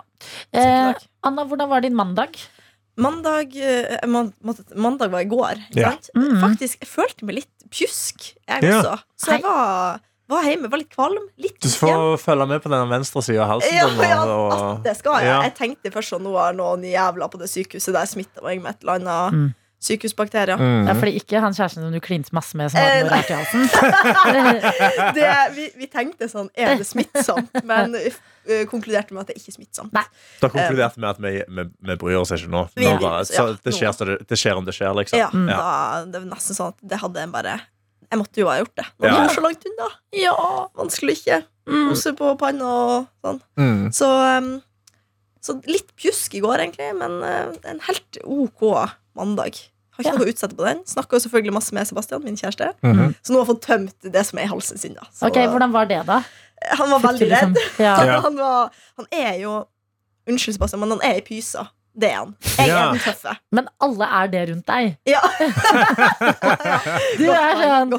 Eh. 0.52 1.06
Anna, 1.24 1.44
hvordan 1.48 1.70
var 1.70 1.80
din 1.80 1.96
mandag? 1.96 2.36
Mandag, 2.98 3.54
eh, 3.56 4.06
man, 4.10 4.32
mandag 4.74 5.10
var 5.14 5.20
i 5.22 5.28
går. 5.30 5.60
Ikke 5.70 5.80
Ja. 5.84 5.90
sant? 5.94 6.10
Mhm. 6.16 6.40
Faktisk, 6.42 6.80
jeg 6.82 6.88
følte 6.90 7.24
meg 7.28 7.34
litt 7.40 7.70
pjusk, 7.70 8.34
jeg 8.48 8.62
Ja. 8.64 8.80
også. 8.82 8.98
Så 9.16 9.30
jeg 9.36 9.42
var, 9.42 10.00
var 10.28 10.42
hjemme, 10.44 10.68
var 10.70 10.78
litt 10.78 10.90
kvalm. 10.90 11.28
Litt 11.38 11.60
Du 11.60 11.68
får 11.68 12.18
følge 12.18 12.48
med 12.48 12.62
på 12.62 12.70
den 12.70 12.88
venstre 12.88 13.22
sida 13.22 13.42
av 13.44 13.48
halsen. 13.60 13.72
Ja, 13.72 13.86
ja, 14.02 14.24
og- 14.24 14.52
at 14.78 14.82
det 14.84 14.96
skal 14.98 15.14
jeg. 15.20 15.24
Ja. 15.30 15.42
Jeg 15.42 15.54
tenkte 15.54 15.92
først 15.94 16.10
sånn, 16.12 16.22
nå 16.26 16.34
er 16.36 16.52
noen 16.54 16.82
jævla 16.82 17.30
på 17.30 17.38
det 17.38 17.48
sykehuset 17.48 17.92
der 17.92 18.04
smitta 18.06 18.42
meg 18.42 18.60
med 18.62 18.74
et 18.74 18.82
eller 18.82 18.98
annet 18.98 19.32
Mm. 19.32 19.54
Sykehusbakterier. 19.78 20.58
Mm. 20.58 20.88
Ja, 20.88 20.94
fordi 20.98 21.12
ikke 21.20 21.38
han 21.42 21.54
kjæresten 21.54 21.84
som 21.84 21.92
du 21.94 22.00
klinte 22.02 22.32
masse 22.34 22.56
med, 22.58 22.70
som 22.72 22.80
Eh, 22.80 22.88
hadde 22.88 23.04
noe 23.06 23.12
rart 23.14 23.30
i 23.30 23.36
halsen. 23.38 23.68
Det, 25.18 25.28
vi, 25.54 25.66
vi 25.78 25.86
tenkte 25.90 26.28
sånn, 26.30 26.48
er 26.58 26.74
det 26.80 26.86
smittsomt? 26.88 27.54
Men 27.68 27.94
uh, 27.94 28.64
konkluderte 28.70 29.14
med 29.14 29.22
at 29.24 29.30
det 29.32 29.38
ikke 29.38 29.52
er 29.52 29.56
smittsomt. 29.58 29.92
Nei. 29.94 30.04
Da 30.42 30.50
konkluderte 30.52 30.98
vi 30.98 31.04
med 31.04 31.10
at 31.12 31.22
vi, 31.22 31.32
vi, 31.46 31.66
vi 31.90 31.96
bryr 32.00 32.18
oss 32.20 32.34
ikke 32.34 32.50
nå. 32.52 32.64
Nå 32.74 32.94
bare, 33.02 33.22
så 33.28 33.38
ja, 33.38 33.56
det, 33.62 33.74
skjer, 33.76 33.94
så 33.94 34.08
det, 34.08 34.18
det 34.30 34.38
skjer 34.40 34.58
om 34.60 34.66
det 34.68 34.74
skjer, 34.76 34.94
liksom. 34.98 35.22
Ja, 35.22 35.30
Mm. 35.38 35.46
da, 35.50 36.04
det 36.10 36.22
var 36.24 36.28
nesten 36.32 36.56
sånn 36.56 36.72
at 36.74 36.78
det 36.90 36.98
hadde 37.02 37.20
en 37.22 37.32
bare 37.34 37.58
Jeg 38.08 38.18
måtte 38.22 38.40
jo 38.40 38.46
ha 38.48 38.54
gjort 38.56 38.72
det. 38.80 38.86
Når 38.98 39.08
Ja. 39.12 39.16
er 39.26 39.34
så 39.34 39.42
langt 39.44 39.66
unna. 39.68 39.88
Ja. 40.16 40.34
vanskelig 40.78 41.18
ikke 41.20 41.42
Mm. 41.68 41.90
på 42.16 42.30
panna 42.40 42.64
og 42.64 43.08
sånn. 43.22 43.40
Mm. 43.60 43.82
Så, 43.92 44.06
um, 44.38 44.62
så 45.44 45.58
litt 45.68 45.90
pjusk 46.00 46.34
i 46.34 46.40
går, 46.40 46.62
egentlig, 46.64 46.94
men 46.96 47.18
uh, 47.22 47.52
en 47.68 47.80
helt 47.84 48.16
OK 48.24 48.64
mandag. 49.18 49.54
Har 49.98 50.04
ikke 50.04 50.12
Ja. 50.12 50.18
noe 50.18 50.26
å 50.28 50.32
utsette 50.32 50.54
på 50.56 50.64
den. 50.64 50.78
Snakker 50.86 51.18
selvfølgelig 51.24 51.52
masse 51.56 51.72
med 51.74 51.86
Sebastian, 51.90 52.22
min 52.24 52.36
kjæreste. 52.38 52.70
Mhm. 52.86 53.14
Så 53.22 53.30
nå 53.34 53.38
har 53.40 53.46
jeg 53.46 53.50
fått 53.56 53.66
tømt 53.66 53.94
det 54.12 54.22
som 54.26 54.38
er 54.38 54.42
i 54.46 54.52
halsen 54.52 54.78
sin. 54.78 54.94
Da. 54.94 55.00
Så, 55.12 55.26
Ok, 55.26 55.34
Hvordan 55.50 55.72
var 55.72 55.84
det, 55.90 56.06
da? 56.06 56.22
Han 56.78 56.90
var 56.90 56.98
veldig 57.00 57.18
Fikk 57.26 57.30
liksom- 57.30 57.54
redd. 57.54 57.78
Ja. 57.86 58.20
Han, 58.20 58.36
var, 58.36 58.70
han 58.96 59.06
er 59.12 59.34
jo 59.42 59.64
Unnskyld, 60.28 60.54
Sebastian, 60.54 60.80
men 60.80 60.90
han 60.90 61.00
er 61.02 61.14
i 61.18 61.20
pysa. 61.22 61.68
Det 61.98 62.10
er 62.12 62.16
han. 62.20 62.34
Jeg 62.58 62.68
Ja. 62.68 62.78
er 62.78 62.82
den 62.92 63.00
tøffe. 63.00 63.36
Men 63.50 63.68
alle 63.80 64.04
er 64.06 64.26
det 64.28 64.48
rundt 64.50 64.66
deg. 64.66 64.96
Ja. 65.06 65.20
Du 67.18 67.24
er 67.32 67.54
sånn 67.58 67.90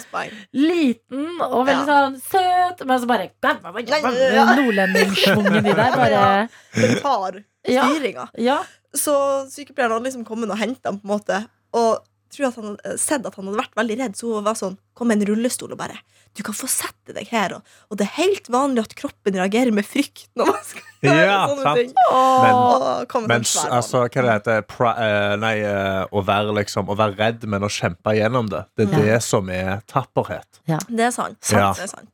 liten 0.54 1.42
og 1.42 1.66
veldig 1.68 1.86
sånn 1.90 2.16
søt, 2.22 2.86
men 2.88 3.00
så 3.02 3.08
bare. 3.10 3.30
Nordlendingssvungen 3.44 5.66
i 5.66 5.74
deg. 5.74 5.94
Bare 5.96 6.48
Den 6.76 6.96
tar 7.02 7.44
Ja. 7.68 7.84
styringa. 7.90 8.28
Ja. 8.38 8.64
Så 8.98 9.16
sykepleieren 9.54 9.94
hadde 9.94 10.08
liksom 10.10 10.26
kommet 10.28 10.50
og 10.50 10.60
henta 10.60 10.90
ham, 10.90 11.00
på 11.02 11.08
en 11.08 11.14
måte. 11.14 11.42
Og 11.78 12.02
tror 12.36 12.48
at 12.50 12.56
han 12.60 12.68
hadde 12.72 12.98
sett 13.02 13.26
at 13.26 13.36
han 13.40 13.46
hadde 13.50 13.62
vært 13.64 13.76
veldig 13.80 13.98
redd, 14.04 14.16
så 14.20 14.36
hun 14.38 14.46
var 14.50 14.56
sånn 14.60 14.78
Kom 15.00 15.08
med 15.08 15.22
en 15.22 15.30
rullestol 15.30 15.72
og 15.72 15.78
bare 15.80 15.96
Du 16.36 16.42
kan 16.44 16.54
få 16.54 16.68
sette 16.68 17.14
deg 17.16 17.30
her, 17.32 17.54
og, 17.56 17.62
og 17.90 17.98
det 17.98 18.04
er 18.10 18.16
helt 18.20 18.50
vanlig 18.52 18.82
at 18.84 18.96
kroppen 19.00 19.38
reagerer 19.40 19.72
med 19.72 19.88
frykt 19.88 20.26
når 20.36 20.50
man 20.52 20.66
skal 20.68 20.84
gjøre 21.08 21.22
Ja, 21.30 21.38
sånne 21.48 21.64
sant. 21.64 21.80
ting. 21.80 21.94
Men, 22.44 23.08
kom 23.14 23.24
med 23.24 23.32
en 23.32 23.46
mens, 23.46 23.54
altså, 23.64 24.02
hva 24.12 24.24
det 24.26 24.34
heter 24.36 24.66
pra, 24.68 24.92
eh, 25.00 25.36
Nei, 25.40 25.54
eh, 25.64 26.02
å 26.12 26.24
være 26.28 26.52
liksom 26.60 26.92
Å 26.92 26.98
være 27.00 27.16
redd, 27.22 27.46
men 27.48 27.64
å 27.64 27.70
kjempe 27.72 28.12
gjennom 28.18 28.50
det. 28.52 28.66
Det 28.76 28.90
er 28.90 28.92
Ja. 28.92 29.06
det 29.06 29.22
som 29.24 29.48
er 29.56 29.80
tapperhet. 29.88 30.60
Ja. 30.68 30.78
Det 30.90 31.06
er 31.08 31.14
sant. 31.16 31.40
Ja. 31.56 31.72
Det 31.78 31.86
er 31.88 31.92
sant. 31.94 32.10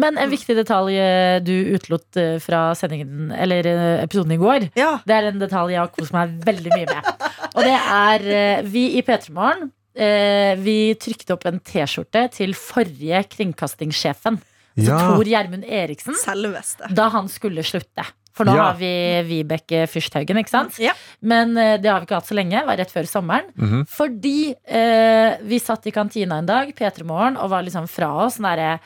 Men 0.00 0.16
en 0.18 0.32
viktig 0.32 0.56
detalj 0.56 0.96
eh, 0.96 1.36
du 1.44 1.52
utelot 1.76 2.16
eh, 2.16 2.38
fra 2.42 2.70
sendingen, 2.78 3.28
eller 3.36 3.68
eh, 3.68 4.02
episoden 4.06 4.32
i 4.34 4.40
går, 4.40 4.70
Ja. 4.80 4.96
det 5.06 5.14
er 5.20 5.28
en 5.30 5.38
detalj 5.44 5.76
jeg 5.76 5.82
har 5.84 5.92
kost 5.94 6.16
meg 6.16 6.40
veldig 6.48 6.72
mye 6.74 6.88
med. 6.94 7.29
Og 7.54 7.62
det 7.66 7.74
er 7.76 8.26
eh, 8.36 8.62
vi 8.70 8.84
i 8.98 9.02
P3 9.02 9.30
Morgen. 9.34 9.70
eh, 9.94 10.54
Vi 10.60 10.94
trykte 11.00 11.34
opp 11.34 11.44
en 11.50 11.58
T-skjorte 11.60 12.28
til 12.36 12.54
forrige 12.54 13.24
kringkastingssjefen. 13.36 14.38
Altså 14.78 14.86
Ja. 14.94 14.98
Tor 15.16 15.24
Gjermund 15.26 15.64
Eriksen. 15.66 16.14
Selveste. 16.14 16.88
Da 16.94 17.08
han 17.10 17.26
skulle 17.28 17.62
slutte. 17.66 18.04
For 18.32 18.46
nå 18.46 18.54
Ja. 18.54 18.70
har 18.70 18.76
vi 18.78 18.88
Vibeke 19.26 19.86
Fyrsthaugen, 19.90 20.38
ikke 20.38 20.48
sant? 20.48 20.78
Ja. 20.78 20.92
Men 21.20 21.56
eh, 21.58 21.76
det 21.76 21.90
har 21.90 22.00
vi 22.00 22.06
ikke 22.06 22.14
hatt 22.20 22.28
så 22.30 22.34
lenge. 22.38 22.56
Det 22.60 22.66
var 22.66 22.76
rett 22.78 22.92
før 22.94 23.06
sommeren. 23.10 23.50
Mhm. 23.58 23.82
Fordi 23.90 24.54
eh, 24.64 25.36
vi 25.42 25.58
satt 25.58 25.86
i 25.86 25.90
kantina 25.90 26.38
en 26.38 26.46
dag, 26.46 26.72
P3 26.74 27.04
Morgen, 27.04 27.36
og 27.36 27.50
var 27.50 27.62
liksom 27.66 27.88
fra 27.90 28.12
oss 28.24 28.38
sånn 28.38 28.46
derre 28.48 28.78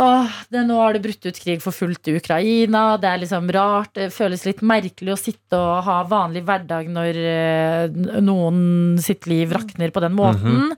Åh, 0.00 0.28
det, 0.48 0.62
nå 0.64 0.78
har 0.80 0.94
det 0.96 1.02
brutt 1.04 1.26
ut 1.28 1.38
krig 1.42 1.60
for 1.60 1.76
fullt 1.76 2.08
i 2.08 2.14
Ukraina. 2.16 2.96
Det 3.00 3.08
er 3.10 3.18
liksom 3.20 3.50
rart. 3.52 3.90
Det 3.98 4.06
føles 4.14 4.46
litt 4.48 4.62
merkelig 4.64 5.12
å 5.12 5.18
sitte 5.20 5.58
og 5.60 5.82
ha 5.84 5.98
vanlig 6.08 6.40
hverdag 6.48 6.88
når 6.88 7.18
eh, 7.20 7.98
noen 8.24 8.96
sitt 9.02 9.28
liv 9.28 9.52
rakner 9.52 9.92
på 9.92 10.00
den 10.04 10.16
måten. 10.16 10.70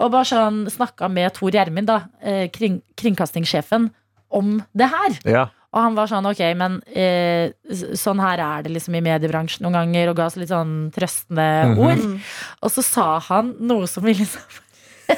Og 0.00 0.08
bare 0.10 0.26
sånn 0.26 0.62
snakka 0.72 1.10
med 1.12 1.34
Tor 1.36 1.52
Gjermund, 1.54 1.86
da, 1.92 1.98
eh, 2.24 2.46
kring, 2.54 2.80
kringkastingssjefen, 2.98 3.90
om 4.34 4.56
det 4.74 4.88
her. 4.90 5.18
Ja. 5.28 5.44
Og 5.74 5.82
han 5.82 5.94
var 5.98 6.06
sånn, 6.10 6.26
ok, 6.30 6.40
men 6.58 6.80
eh, 6.94 7.52
sånn 7.98 8.20
her 8.22 8.40
er 8.42 8.64
det 8.64 8.72
liksom 8.78 8.94
i 8.96 9.04
mediebransjen 9.04 9.62
noen 9.66 9.76
ganger, 9.82 10.10
og 10.12 10.16
ga 10.18 10.26
oss 10.30 10.36
litt 10.40 10.50
sånn 10.54 10.74
trøstende 10.94 11.46
Mhm. 11.68 11.78
ord. 11.84 12.02
Mm. 12.02 12.18
Og 12.62 12.70
så 12.74 12.82
sa 12.86 13.06
han 13.28 13.54
noe 13.60 13.86
som 13.90 14.02
vi 14.06 14.14
liksom 14.14 14.60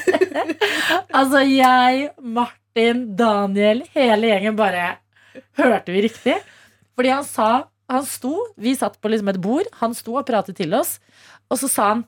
Altså, 1.15 1.41
jeg, 1.47 2.09
Martin, 2.21 2.63
Daniel, 2.77 3.83
hele 3.97 4.29
gjengen 4.29 4.57
bare 4.59 4.99
Hørte 5.57 5.95
vi 5.95 6.03
riktig? 6.05 6.37
Fordi 6.97 7.13
han 7.13 7.25
sa 7.25 7.49
Han 7.89 8.05
sto, 8.09 8.35
vi 8.61 8.75
satt 8.77 8.99
på 9.01 9.11
liksom 9.13 9.31
et 9.31 9.41
bord, 9.41 9.69
han 9.81 9.95
sto 9.95 10.17
og 10.19 10.27
pratet 10.27 10.57
til 10.59 10.75
oss, 10.75 10.97
og 11.47 11.61
så 11.61 11.69
sa 11.71 11.89
han 11.95 12.07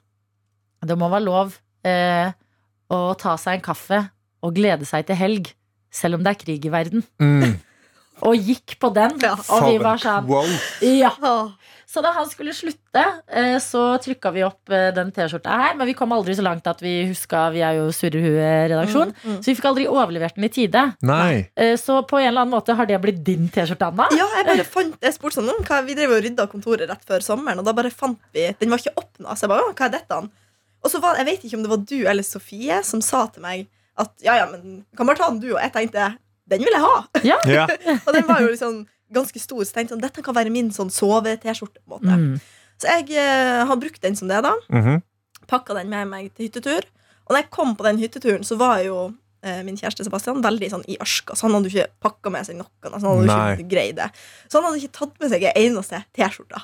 det 0.84 0.94
må 0.98 1.08
være 1.10 1.26
lov 1.26 1.54
eh, 1.86 2.30
å 2.90 2.98
ta 3.18 3.36
seg 3.40 3.58
en 3.58 3.64
kaffe 3.64 4.00
og 4.42 4.54
glede 4.54 4.86
seg 4.86 5.06
til 5.08 5.18
helg, 5.18 5.48
selv 5.90 6.18
om 6.18 6.22
det 6.22 6.32
er 6.32 6.38
krig 6.38 6.66
i 6.68 6.70
verden. 6.70 7.02
Mm. 7.18 7.56
Og 8.22 8.34
gikk 8.36 8.78
på 8.80 8.90
den, 8.94 9.18
Ja. 9.22 9.34
og 9.48 9.68
vi 9.68 9.78
var 9.78 9.98
sånn. 10.02 10.28
Ja. 10.82 11.12
Så 11.88 12.02
da 12.04 12.10
han 12.12 12.28
skulle 12.28 12.52
slutte, 12.52 13.00
eh, 13.32 13.56
så 13.64 13.96
trykka 14.04 14.28
vi 14.34 14.42
opp 14.44 14.68
eh, 14.70 14.90
den 14.92 15.08
T-skjorta 15.10 15.48
her. 15.56 15.74
Men 15.74 15.86
vi 15.88 15.94
kom 15.96 16.10
aldri 16.12 16.34
så 16.36 16.42
langt 16.44 16.66
at 16.68 16.82
vi 16.84 17.06
huska 17.08 17.46
Vi 17.54 17.62
er 17.64 17.78
jo 17.78 17.86
Surrehue-redaksjon. 17.96 19.14
Mm, 19.14 19.22
mm. 19.24 19.38
Så 19.40 19.48
vi 19.48 19.54
fikk 19.56 19.68
aldri 19.70 19.86
overlevert 19.88 20.34
den 20.36 20.44
i 20.44 20.50
tide. 20.52 20.82
Nei. 21.00 21.48
Eh, 21.56 21.76
Så 21.80 22.02
på 22.06 22.20
en 22.20 22.28
eller 22.28 22.42
annen 22.44 22.52
måte 22.52 22.76
har 22.76 22.84
det 22.86 23.00
blitt 23.00 23.22
din 23.24 23.48
T-skjorte, 23.48 23.88
Anna. 23.88 24.08
Ja, 24.12 24.26
jeg 24.36 24.46
bare 24.50 24.64
fant 24.68 25.00
Jeg 25.00 25.14
spurte 25.16 25.40
sånn, 25.40 25.64
hva, 25.64 25.80
Vi 25.86 25.94
drev 25.96 26.12
og 26.18 26.22
rydda 26.22 26.46
kontoret 26.52 26.88
rett 26.90 27.04
før 27.08 27.24
sommeren, 27.24 27.58
og 27.58 27.64
da 27.64 27.72
bare 27.72 27.90
fant 27.90 28.18
vi 28.34 28.50
Den 28.60 28.68
var 28.68 28.78
ikke 28.84 28.92
åpna. 29.00 29.32
Så 29.32 29.46
jeg 29.48 29.54
bare, 29.54 29.72
hva 29.72 29.86
er 29.88 29.96
dette? 29.96 30.20
Og 30.84 30.90
så 30.92 31.00
var, 31.00 31.16
Jeg 31.16 31.26
vet 31.26 31.44
ikke 31.48 31.56
om 31.56 31.62
det 31.64 31.70
var 31.72 31.84
du 31.88 31.98
eller 32.06 32.22
Sofie 32.22 32.82
som 32.84 33.00
sa 33.00 33.26
til 33.32 33.42
meg 33.42 33.66
at 33.98 34.12
ja, 34.22 34.36
ja, 34.36 34.46
men 34.46 34.84
du 34.84 34.96
kan 34.96 35.06
bare 35.08 35.16
ta 35.18 35.26
den, 35.30 35.40
du. 35.40 35.54
Og 35.56 35.60
jeg 35.60 35.72
tenkte 35.72 36.18
den 36.48 36.64
vil 36.64 36.74
jeg 36.74 36.84
ha. 36.84 36.94
Ja. 37.32 37.66
Og 38.06 38.12
den 38.16 38.26
var 38.28 38.40
jo 38.44 38.48
liksom 38.52 38.80
ganske 39.14 39.40
stor, 39.40 39.62
så 39.64 39.70
jeg 39.70 39.74
tenkte 39.78 39.94
sånn, 39.96 40.02
dette 40.04 40.24
kan 40.24 40.36
være 40.36 40.52
min 40.52 40.68
sånn 40.74 40.90
sove-T-skjorte. 40.92 41.80
på 41.84 41.98
en 41.98 41.98
måte 41.98 42.18
Mm. 42.18 42.40
Så 42.78 42.86
jeg 42.92 43.16
eh, 43.18 43.64
har 43.66 43.76
brukt 43.80 44.02
den 44.04 44.14
som 44.14 44.28
det, 44.30 44.38
da. 44.46 44.52
Mhm. 44.70 45.00
Pakka 45.50 45.74
den 45.74 45.88
med 45.90 46.06
meg 46.12 46.28
til 46.36 46.46
hyttetur. 46.46 46.84
Og 47.26 47.32
når 47.34 47.40
jeg 47.42 47.50
kom 47.50 47.72
på 47.74 47.82
den 47.88 47.98
hytteturen, 47.98 48.44
så 48.46 48.54
var 48.60 48.84
jo 48.84 48.98
eh, 49.42 49.62
min 49.66 49.74
kjæreste 49.76 50.04
Sebastian 50.06 50.44
veldig 50.44 50.68
sånn 50.70 50.84
i 50.86 50.94
ørska, 51.02 51.34
så 51.34 51.48
han 51.48 51.56
hadde 51.56 51.72
ikke 51.72 51.88
pakka 52.04 52.30
med 52.30 52.46
seg 52.46 52.58
noe. 52.60 52.70
Altså, 52.84 53.02
han 53.08 53.18
hadde 53.24 53.26
Nei. 53.32 53.56
ikke 53.56 53.68
greid 53.72 53.96
det. 53.98 54.06
Så 54.46 54.60
han 54.60 54.68
hadde 54.68 54.78
ikke 54.82 54.98
tatt 55.00 55.18
med 55.24 55.32
seg 55.34 55.46
en 55.48 55.58
eneste 55.64 56.00
T-skjorte. 56.14 56.62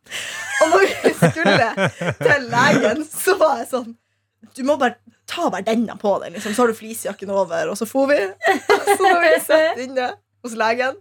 og 0.60 0.74
når 0.74 0.84
vi 1.06 1.14
skulle 1.22 1.70
til 2.20 2.46
legen, 2.52 3.04
så 3.08 3.38
var 3.40 3.62
jeg 3.62 3.70
sånn 3.72 3.94
Du 4.54 4.62
må 4.64 4.76
bare 4.78 4.96
ta 5.26 5.48
bare 5.50 5.64
denne 5.66 5.96
på 5.98 6.12
deg, 6.22 6.32
liksom. 6.36 6.54
så 6.54 6.62
har 6.62 6.68
du 6.70 6.74
fleecejakken 6.78 7.30
over, 7.34 7.68
og 7.72 7.76
så 7.80 7.86
for 7.88 8.06
vi. 8.12 8.20
så 8.86 9.00
når 9.02 9.20
vi 9.24 9.32
sitter 9.40 9.82
inne 9.88 10.12
hos 10.44 10.54
legen, 10.54 10.94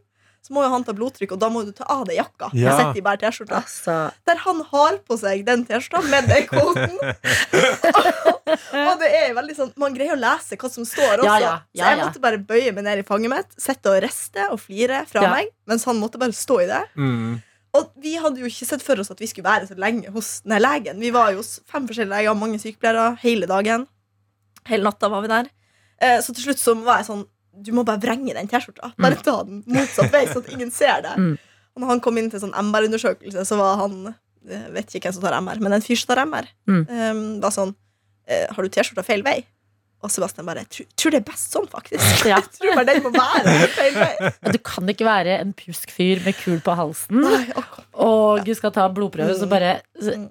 så 0.46 0.54
må 0.54 0.62
jo 0.62 0.70
han 0.70 0.84
ta 0.86 0.94
blodtrykk, 0.94 1.32
og 1.34 1.40
da 1.42 1.48
må 1.50 1.64
du 1.66 1.72
ta 1.74 1.86
av 1.90 2.04
deg 2.06 2.20
jakka. 2.20 2.52
Jeg 2.54 2.66
Ja. 2.68 2.76
sitter 2.78 2.98
i 3.00 3.02
bare 3.06 3.18
T-skjorta 3.18 3.62
Altså, 3.64 3.96
der 4.30 4.42
han 4.44 4.60
har 4.72 4.98
på 5.08 5.18
seg 5.18 5.42
den 5.48 5.64
T-skjorta 5.66 6.04
med 6.10 6.28
den 6.30 6.46
kvoten. 6.50 6.94
Og 8.86 9.00
det 9.02 9.10
er 9.10 9.32
veldig 9.34 9.56
sånn 9.58 9.72
Man 9.82 9.96
greier 9.96 10.14
å 10.14 10.20
lese 10.20 10.58
hva 10.62 10.70
som 10.70 10.86
står 10.86 11.24
også. 11.24 11.26
Ja, 11.26 11.38
ja, 11.42 11.54
ja, 11.74 11.82
så 11.82 11.90
jeg 11.90 12.02
måtte 12.04 12.22
bare 12.22 12.38
bøye 12.46 12.74
meg 12.76 12.86
ned 12.86 13.02
i 13.02 13.08
fanget 13.08 13.32
mitt, 13.34 13.56
sitte 13.62 13.90
og 13.96 13.98
riste 14.06 14.46
og 14.52 14.60
flire 14.62 15.02
fra 15.10 15.24
Ja. 15.26 15.32
meg, 15.34 15.50
mens 15.70 15.86
han 15.90 15.98
måtte 16.02 16.22
bare 16.22 16.36
stå 16.38 16.60
i 16.62 16.68
det. 16.70 16.84
Mm. 16.96 17.42
Og 17.76 17.92
vi 18.02 18.14
hadde 18.22 18.40
jo 18.40 18.48
ikke 18.50 18.68
sett 18.70 18.84
for 18.86 19.00
oss 19.02 19.12
at 19.12 19.20
vi 19.20 19.28
skulle 19.28 19.48
være 19.50 19.68
så 19.70 19.76
lenge 19.80 20.12
hos 20.16 20.42
denne 20.46 20.60
legen. 20.64 21.00
Vi 21.04 21.12
var 21.16 21.32
jo 21.34 21.42
hos 21.42 21.60
fem 21.68 21.88
forskjellige 21.90 22.14
leger, 22.16 22.38
mange 22.40 22.60
sykepleiere, 22.62 23.08
hele 23.24 23.48
dagen. 23.52 23.88
Hele 24.70 24.88
natta 24.88 25.10
var 25.12 25.22
vi 25.26 25.32
der. 25.34 25.50
Eh, 26.02 26.20
Så 26.24 26.34
til 26.36 26.44
slutt 26.50 26.60
så 26.62 26.74
var 26.84 27.02
jeg 27.02 27.10
sånn 27.12 27.26
Du 27.66 27.72
må 27.72 27.86
bare 27.88 28.02
vrenge 28.04 28.34
den 28.36 28.48
T-skjorta. 28.52 28.90
Bare 29.00 29.16
ta 29.24 29.38
den 29.48 29.62
motsatt 29.72 30.12
vei, 30.12 30.26
så 30.28 30.42
at 30.44 30.50
ingen 30.52 30.72
ser 30.76 31.02
det. 31.06 31.14
Mm. 31.16 31.38
Og 31.76 31.82
når 31.82 31.88
han 31.94 32.02
kom 32.04 32.18
inn 32.20 32.30
til 32.30 32.42
sånn 32.44 32.52
MR-undersøkelse, 32.52 33.46
så 33.48 33.56
var 33.58 33.78
han 33.80 34.14
jeg 34.46 34.72
vet 34.76 34.92
ikke 34.94 35.08
hvem 35.08 35.14
som 35.16 35.24
tar 35.24 35.38
MR, 35.42 35.60
men 35.64 35.74
en 35.74 35.82
fyr 35.82 35.98
som 35.98 36.12
tar 36.12 36.20
MR, 36.28 36.46
Mm. 36.68 36.84
um, 36.90 37.22
var 37.42 37.50
sånn 37.56 37.72
eh, 38.28 38.46
Har 38.52 38.62
du 38.64 38.70
T-skjorta 38.70 39.04
feil 39.08 39.24
vei? 39.24 39.46
Og 40.06 40.12
Sebastian 40.14 40.46
bare 40.48 40.60
jeg 40.64 40.70
Tror 41.00 41.10
det 41.16 41.20
er 41.22 41.26
best 41.28 41.48
sånn, 41.56 41.68
faktisk. 41.72 42.04
Ja. 42.26 42.38
Jeg 42.42 42.48
tror 42.58 42.72
bare 42.80 42.88
den 42.90 43.04
må 43.06 43.10
være 43.14 43.68
feil 43.76 43.96
vei. 43.98 44.16
Du 44.54 44.58
kan 44.66 44.84
ikke 44.92 45.06
være 45.08 45.34
en 45.44 45.52
pjusk 45.58 45.90
fyr 45.94 46.18
med 46.26 46.34
kul 46.40 46.60
på 46.64 46.72
halsen 46.78 47.16
Nei, 47.22 47.44
og 48.02 48.48
skal 48.58 48.72
ta 48.76 48.84
blodprøve, 48.92 49.34
så 49.38 49.46
bare 49.50 49.72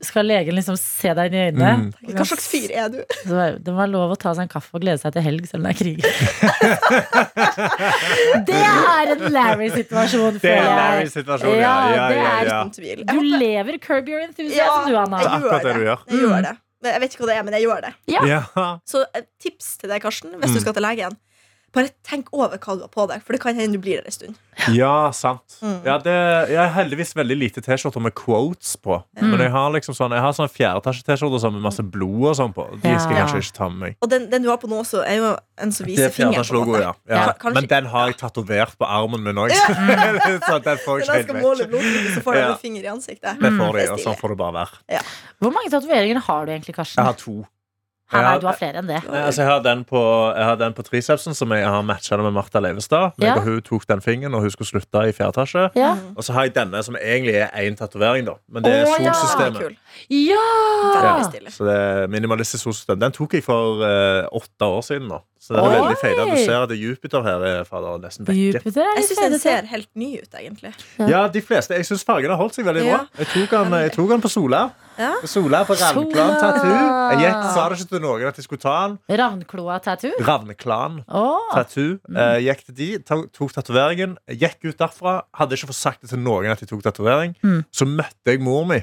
skal 0.04 0.26
legen 0.28 0.54
liksom 0.56 0.76
se 0.80 1.14
deg 1.16 1.24
inn 1.30 1.36
i 1.36 1.38
øynene. 1.48 1.72
Mm. 1.80 1.90
Hva 2.16 2.24
slags 2.28 2.46
fyr 2.50 2.68
er 2.74 2.88
du? 2.92 2.98
Så 3.24 3.30
bare, 3.32 3.54
Det 3.64 3.72
var 3.76 3.86
lov 3.90 4.08
å 4.12 4.16
ta 4.20 4.30
seg 4.36 4.42
en 4.46 4.52
kaffe 4.52 4.70
og 4.76 4.80
glede 4.84 4.98
seg 5.00 5.10
til 5.16 5.22
helg, 5.24 5.42
selv 5.48 5.60
om 5.62 5.66
det 5.68 5.72
er 5.72 5.78
krig. 5.80 5.98
det 8.50 8.60
er 8.60 9.04
en 9.14 9.22
Larry-situasjon, 9.38 10.34
Det 10.42 10.52
er 10.52 10.58
en. 10.60 10.66
Larry-situasjon, 10.80 11.54
ja. 11.56 11.60
Ja, 11.64 11.68
ja, 11.94 12.04
det 12.10 12.18
ja, 12.18 12.22
er 12.34 12.44
ja. 12.50 12.58
Uten 12.60 12.72
tvil. 12.76 12.98
Du 13.08 13.18
lever 13.22 13.74
Curb 13.86 14.04
Your 14.12 14.20
Enthusiasm, 14.26 14.82
du, 14.90 14.94
Anna. 15.00 15.16
Det 15.22 15.28
er 15.30 15.34
akkurat 15.38 15.62
det 15.68 15.74
du 15.78 15.82
gjør. 15.88 16.00
Jeg 16.10 16.16
gjør 16.26 16.40
det. 16.50 16.54
Men 16.84 16.92
Jeg 16.92 17.00
vet 17.02 17.14
ikke 17.16 17.24
hva 17.24 17.30
det 17.32 17.36
er, 17.40 17.44
men 17.48 17.54
jeg 17.56 17.64
gjør 17.66 17.80
det. 17.88 17.92
Ja. 18.12 18.22
Ja. 18.28 18.40
Så 18.86 19.04
tips 19.40 19.78
til 19.80 19.88
deg, 19.90 20.02
Karsten, 20.04 20.34
hvis 20.36 20.50
Mm. 20.52 20.58
du 20.58 20.60
skal 20.60 20.74
til 20.76 20.84
legen. 20.84 21.16
Bare 21.74 21.90
tenk 22.06 22.28
over 22.32 22.54
hva 22.58 22.76
du 22.78 22.82
har 22.84 22.90
på 22.94 23.04
deg, 23.10 23.22
for 23.26 23.34
det 23.34 23.40
kan 23.42 23.56
hende 23.58 23.74
du 23.74 23.82
blir 23.82 23.98
der 23.98 24.06
en 24.06 24.14
stund. 24.14 24.36
Ja, 24.70 25.10
sant. 25.10 25.56
Mm. 25.58 25.80
Ja, 25.82 25.96
det, 25.98 26.12
jeg 26.52 26.58
har 26.60 26.68
heldigvis 26.76 27.10
veldig 27.18 27.36
lite 27.40 27.62
T-skjorter 27.64 28.00
med 28.04 28.14
quotes 28.14 28.76
på. 28.78 29.00
Men 29.18 29.40
jeg 29.42 29.50
har 29.50 29.72
liksom 29.74 29.96
sånn 29.98 30.12
Jeg 30.14 30.22
har 30.22 30.36
sånn 30.36 30.50
fjerdeetasje-T-skjorter 30.54 31.42
sånn 31.42 31.56
med 31.56 31.64
masse 31.66 31.82
blod 31.82 32.28
og 32.30 32.36
sånn 32.38 32.54
på. 32.54 32.68
De 32.78 32.92
skal 33.02 33.16
jeg 33.16 33.24
kanskje 33.24 33.40
ikke 33.42 33.56
ta 33.58 33.68
med 33.72 33.80
meg. 33.82 33.96
Og 34.06 34.12
den, 34.12 34.28
den 34.30 34.46
du 34.46 34.50
har 34.52 34.60
på 34.62 34.70
nå 34.70 34.78
også, 34.84 35.02
er 35.02 35.18
jo 35.18 35.32
en 35.64 35.74
som 35.74 35.86
viser 35.88 36.06
er 36.06 36.14
fingeren. 36.14 36.70
ja. 36.78 36.92
ja. 37.10 37.24
Ja, 37.34 37.50
Men 37.56 37.66
den 37.70 37.90
har 37.90 38.12
jeg 38.12 38.18
tatovert 38.22 38.78
på 38.78 38.86
armen 38.86 39.26
min 39.26 39.42
òg. 39.42 39.50
så 40.48 40.60
den 40.62 40.78
får 40.84 41.02
jeg 41.02 41.08
ikke 41.08 41.18
helt 41.18 41.32
vekk. 41.34 41.40
blodtrykket, 41.42 42.14
så 42.14 42.22
får 42.28 42.32
du 42.38 42.38
Ja. 42.44 42.46
en 42.52 42.58
finger 42.62 42.82
i 42.86 42.90
ansiktet. 42.94 43.40
Det 43.42 43.50
får 43.58 43.72
Det 43.72 43.82
de, 43.82 43.88
er 43.88 43.92
og 43.96 44.04
sånn 44.06 44.16
får 44.22 44.28
det 44.34 44.38
bare 44.44 44.54
være. 44.60 45.02
Hvor 45.42 45.52
mange 45.58 45.70
tatoveringer 45.74 46.22
har 46.30 46.46
du 46.46 46.52
egentlig, 46.54 46.74
Karsten? 46.78 47.02
Jeg 47.02 47.10
har 47.10 47.18
to. 47.18 47.36
Hæ, 48.14 48.22
nei, 48.22 48.34
du 48.42 48.46
har 48.48 48.58
flere 48.58 48.80
enn 48.80 48.90
det. 48.90 49.00
Nei, 49.10 49.22
altså 49.26 49.42
jeg, 49.42 49.50
har 49.50 49.62
den 49.64 49.84
på, 49.88 50.00
jeg 50.36 50.46
har 50.46 50.58
den 50.60 50.76
på 50.76 50.84
tricepsen, 50.86 51.34
som 51.34 51.52
jeg 51.56 51.66
har 51.66 51.82
matcha 51.86 52.18
med 52.22 52.34
Martha 52.36 52.62
Leivestad. 52.62 53.18
Ja. 53.22 53.34
og 53.34 53.48
hun 53.48 53.60
tok 53.66 53.86
den 53.90 54.02
fingeren 54.04 54.34
når 54.34 54.46
hun 54.46 54.54
skulle 54.54 54.70
slutte 54.70 55.02
i 55.08 55.14
fjerde 55.16 55.34
etasje. 55.34 55.66
Ja. 55.78 55.94
Og 56.14 56.26
så 56.26 56.36
har 56.36 56.48
jeg 56.48 56.54
denne, 56.56 56.82
som 56.86 56.98
egentlig 57.00 57.34
er 57.42 57.50
én 57.64 57.78
tatovering, 57.78 58.28
da. 58.28 58.38
Men 58.48 58.66
det 58.66 58.74
er 58.78 58.86
oh, 58.86 58.96
solsystemet. 58.96 59.78
Ja! 60.10 60.40
ja! 61.02 61.14
Så 61.50 61.66
det 61.66 61.74
er 61.74 62.10
minimalistisk 62.12 62.68
solsystem. 62.68 63.00
Den 63.02 63.14
tok 63.14 63.34
jeg 63.34 63.46
for 63.46 63.82
uh, 63.82 64.24
åtte 64.34 64.70
år 64.70 64.84
siden 64.86 65.10
nå. 65.10 65.20
Så 65.44 65.52
det 65.52 65.60
er 65.60 65.66
Oi! 65.66 65.72
veldig 65.76 66.20
at 66.22 66.30
Du 66.30 66.38
ser 66.40 66.62
at 66.62 66.70
det 66.70 66.76
er 66.78 66.80
Jupiter 66.80 67.24
her 67.26 67.42
er 67.44 67.64
fader, 67.68 67.98
nesten 68.00 68.24
vekke. 68.24 68.44
Jupiter 68.54 68.80
er 68.80 68.94
Jeg 68.94 69.02
litt 69.02 69.10
syns 69.10 69.20
den 69.34 69.40
ser 69.42 69.66
helt 69.68 69.88
ny 70.00 70.06
ut, 70.22 70.36
egentlig. 70.40 70.70
Ja, 71.10 71.26
de 71.28 71.42
fleste. 71.44 71.76
Jeg 71.76 71.84
syns 71.84 72.04
fargen 72.08 72.32
har 72.32 72.38
holdt 72.40 72.56
seg 72.56 72.64
veldig 72.64 72.84
bra. 72.86 73.02
Ja. 73.02 73.20
Jeg 73.20 73.28
tok 73.34 73.52
han, 73.58 73.76
jeg 73.84 73.92
tok 73.92 74.14
han 74.14 74.22
på 74.24 74.30
Sola. 74.32 74.62
Ja. 74.96 75.10
Sola 75.28 75.60
på 75.68 75.76
Ravnklan 75.76 76.32
Sola! 76.32 76.38
tattoo. 76.40 76.72
Jeg 77.12 77.20
gikk, 77.26 77.44
sa 77.52 77.66
det 77.68 77.76
ikke 77.76 77.90
til 77.92 78.02
noen 78.06 78.24
at 78.30 78.40
jeg 78.40 78.46
skulle 78.46 78.62
ta 78.64 78.76
den. 78.86 78.96
Ravnklan 80.30 80.98
Å, 81.04 81.24
tattoo. 81.52 81.98
Eh, 82.14 82.36
gikk 82.46 82.64
til 82.70 82.78
de, 82.80 82.88
to- 83.04 83.26
tok 83.36 83.52
tatoveringen, 83.58 84.16
gikk 84.32 84.64
ut 84.70 84.80
derfra. 84.80 85.18
Hadde 85.36 85.58
ikke 85.58 85.68
fått 85.74 85.80
sagt 85.82 86.06
det 86.06 86.14
til 86.14 86.24
noen 86.24 86.48
at 86.54 86.62
jeg 86.64 86.72
tok 86.72 86.86
tatovering. 86.86 87.36
Mm. 87.44 87.66
Så 87.68 87.84
møtte 87.84 88.32
jeg 88.32 88.40
mor 88.40 88.64
mi 88.70 88.80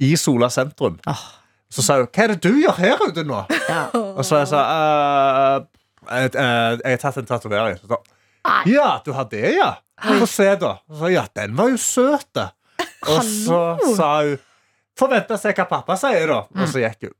i 0.00 0.14
Sola 0.16 0.48
sentrum. 0.48 0.96
Åh. 1.04 1.26
Så 1.68 1.82
sa 1.84 1.98
hun 2.00 2.06
'Hva 2.08 2.22
er 2.24 2.28
det 2.32 2.40
du 2.40 2.54
gjør 2.64 2.76
her 2.80 2.96
ute 3.04 3.24
nå?' 3.28 3.44
ja. 3.68 3.90
Og 3.92 4.24
så 4.24 4.38
jeg 4.40 4.48
sa 4.48 4.62
«Eh, 6.10 6.24
eh, 6.24 6.78
Jeg 6.84 6.96
har 6.96 7.02
tatt 7.02 7.16
en 7.22 7.26
tatovering. 7.26 7.78
Så 7.82 7.98
Ja, 8.66 9.00
du 9.04 9.12
har 9.12 9.24
det, 9.30 9.54
ja? 9.56 9.74
Få 10.02 10.26
se, 10.26 10.54
da. 10.56 10.78
Så 10.88 11.10
ja, 11.12 11.26
den 11.34 11.56
var 11.56 11.68
jo 11.68 11.76
søt, 11.76 12.28
da. 12.34 12.50
Og 13.08 13.22
så 13.24 13.78
sa 13.96 14.12
hun 14.22 14.38
Får 14.98 15.08
vente 15.12 15.36
og 15.36 15.38
se 15.38 15.52
hva 15.54 15.64
pappa 15.70 15.94
sier, 15.94 16.26
da. 16.26 16.40
Mm. 16.50 16.62
Og 16.62 16.68
så 16.72 16.80
gikk 16.82 17.04
hun. 17.06 17.14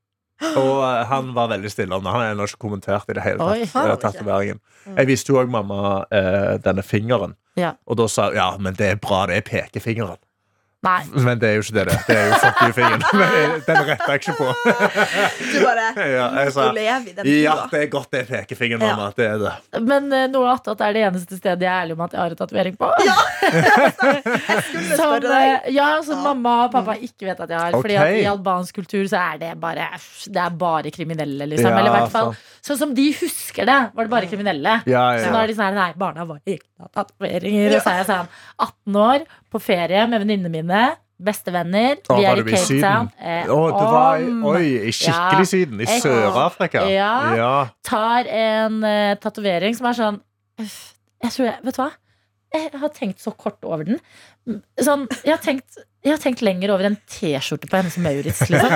Og 0.59 0.81
eh, 0.83 1.05
han 1.11 1.33
var 1.35 1.51
veldig 1.53 1.71
stille 1.71 1.95
om 1.95 2.03
det. 2.03 2.11
Han 2.11 2.23
har 2.25 2.33
ennå 2.33 2.47
ikke 2.49 2.59
kommentert 2.65 3.11
i 3.11 3.15
det 3.15 3.23
hele 3.23 3.59
tatt. 3.71 4.01
Tatoveringen. 4.03 4.59
Jeg 4.97 5.07
viste 5.07 5.31
jo 5.33 5.39
òg 5.39 5.51
mamma 5.51 6.05
eh, 6.11 6.57
denne 6.65 6.83
fingeren. 6.87 7.37
Ja. 7.59 7.73
Og 7.87 7.99
da 8.01 8.07
sa 8.11 8.29
hun 8.31 8.39
ja, 8.39 8.49
men 8.59 8.75
det 8.79 8.93
er 8.95 8.99
bra, 9.03 9.25
det 9.31 9.39
er 9.41 9.47
pekefingeren. 9.47 10.19
Nei. 10.87 11.01
Men 11.27 11.41
det 11.43 11.49
er 11.49 11.55
jo 11.59 11.63
ikke 11.65 11.75
det, 11.75 11.85
det. 11.89 11.97
Det 12.07 12.17
er 12.17 12.29
jo 12.31 12.37
fuck 12.39 12.59
you-fingeren. 12.63 13.03
Men 13.19 13.63
Den 13.67 13.79
retter 13.89 14.13
jeg 14.13 14.21
ikke 14.23 14.35
på. 14.39 14.49
Du 15.53 15.57
bare 15.65 15.87
Ja, 16.07 16.27
jeg 16.45 16.53
sa 16.55 16.67
lever 16.77 17.09
i 17.11 17.15
den 17.17 17.31
ja, 17.43 17.55
det 17.73 17.81
er 17.83 17.89
godt 17.91 18.13
det 18.15 18.21
er 18.23 18.29
pekefingeren, 18.31 18.85
Ja. 18.87 18.93
mamma. 18.95 19.09
Det 19.17 19.27
er 19.27 19.39
det. 19.43 19.55
Men 19.89 20.07
uh, 20.13 20.27
noe 20.31 20.53
attåt 20.55 20.81
er 20.87 20.95
det 20.95 21.03
eneste 21.09 21.39
stedet 21.41 21.65
jeg 21.67 21.71
er 21.73 21.83
ærlig 21.83 21.97
om 21.99 22.05
at 22.07 22.15
jeg 22.15 22.21
har 22.23 22.35
en 22.37 22.39
tatovering 22.39 22.77
på. 22.79 22.91
Skulle 23.59 24.95
Som, 24.95 25.03
spørre 25.03 25.21
deg. 25.25 25.49
eh, 25.65 25.73
ja, 25.75 25.89
som 26.07 26.15
Ja. 26.19 26.23
mamma 26.29 26.55
og 26.67 26.73
pappa 26.75 26.95
ikke 27.03 27.27
vet 27.31 27.41
at 27.45 27.51
jeg 27.51 27.59
har. 27.59 27.75
Okay. 27.75 27.83
Fordi 27.83 27.97
at 28.03 28.21
i 28.23 28.25
albansk 28.31 28.75
kultur 28.79 29.05
så 29.11 29.19
er 29.35 29.39
det 29.43 29.53
bare 29.61 29.89
Det 30.29 30.43
er 30.45 30.51
bare 30.51 30.91
kriminelle, 30.95 31.47
liksom. 31.51 31.71
Ja, 31.71 31.79
Eller 31.79 31.91
i 31.91 31.97
hvert 31.99 32.13
fall 32.15 32.35
sånn 32.69 32.79
som 32.79 32.95
de 32.95 33.07
husker 33.17 33.65
det, 33.67 33.79
var 33.97 34.05
det 34.09 34.11
bare 34.13 34.27
kriminelle. 34.29 34.79
Ja, 34.87 35.05
Så 35.19 35.27
ja. 35.27 35.33
nå 35.33 35.43
er 35.43 35.47
de 35.51 35.55
sånn 35.57 35.69
her, 35.71 35.77
nei, 35.79 35.93
barna 35.97 36.25
var 36.29 36.41
ikke 36.45 36.89
tatoveringer. 36.95 37.77
Og 37.79 37.83
så 37.83 37.91
er 37.95 38.01
jeg 38.03 38.09
sånn 38.11 38.29
18 38.61 38.99
år, 39.03 39.25
på 39.53 39.61
ferie 39.63 40.07
med 40.11 40.25
venninnene 40.25 40.53
mine. 40.53 40.87
Bestevenner. 41.19 41.99
Vi 42.07 42.27
er 42.31 42.39
i 42.39 42.45
Cape? 42.47 42.79
Town. 42.79 43.09
Eh, 43.19 43.49
oh, 43.51 43.73
du 43.75 43.85
var 43.91 44.21
i, 44.23 44.29
oi, 44.31 44.67
i 44.87 44.93
skikkelig 44.95 45.47
Ja. 45.47 45.51
Syden. 45.51 45.81
I 45.83 45.87
Sør-Afrika. 45.99 46.85
Ja. 46.87 47.15
ja. 47.35 47.55
tar 47.83 48.31
en 48.31 48.79
uh, 48.85 49.17
tatovering 49.19 49.75
som 49.75 49.91
er 49.91 49.99
sånn 49.99 50.21
Jeg 50.59 51.33
tror 51.35 51.49
jeg, 51.49 51.57
Vet 51.65 51.75
du 51.75 51.83
hva? 51.83 51.89
Jeg 52.55 52.71
har 52.81 52.93
tenkt 52.95 53.21
så 53.21 53.33
kort 53.37 53.67
over 53.67 53.85
den. 53.85 53.99
Sånn, 54.81 55.05
jeg, 55.21 55.35
har 55.35 55.43
tenkt, 55.43 55.83
jeg 56.09 56.17
har 56.17 56.23
tenkt 56.23 56.41
lenger 56.45 56.73
over 56.75 56.89
en 56.89 56.97
T-skjorte 57.11 57.69
på 57.71 57.79
henne 57.79 57.91
som 57.93 58.03
Maurits, 58.07 58.41
liksom. 58.51 58.73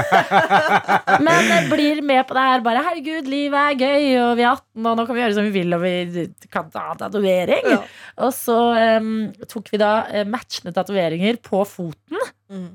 Men 1.26 1.48
jeg 1.50 1.66
blir 1.70 2.02
med 2.06 2.22
på 2.28 2.36
det 2.36 2.44
her. 2.48 2.62
Bare 2.66 2.84
herregud, 2.86 3.28
livet 3.30 3.58
er 3.58 3.78
gøy, 3.80 4.06
og 4.20 4.30
vi 4.38 4.44
er 4.44 4.50
18, 4.52 4.86
og 4.86 4.98
nå 5.00 5.06
kan 5.08 5.16
vi 5.18 5.22
gjøre 5.24 5.36
som 5.38 5.48
vi 5.48 5.54
vil, 5.56 5.76
og 5.76 5.82
vi 5.84 6.26
kan 6.52 6.70
ta 6.74 6.84
tatovering. 7.00 7.68
Ja. 7.74 7.80
Og 8.26 8.32
så 8.36 8.58
um, 9.02 9.10
tok 9.50 9.72
vi 9.72 9.80
da 9.82 9.92
eh, 10.12 10.26
matchende 10.28 10.74
tatoveringer 10.76 11.40
på 11.44 11.64
foten, 11.68 12.30
Mm. 12.52 12.66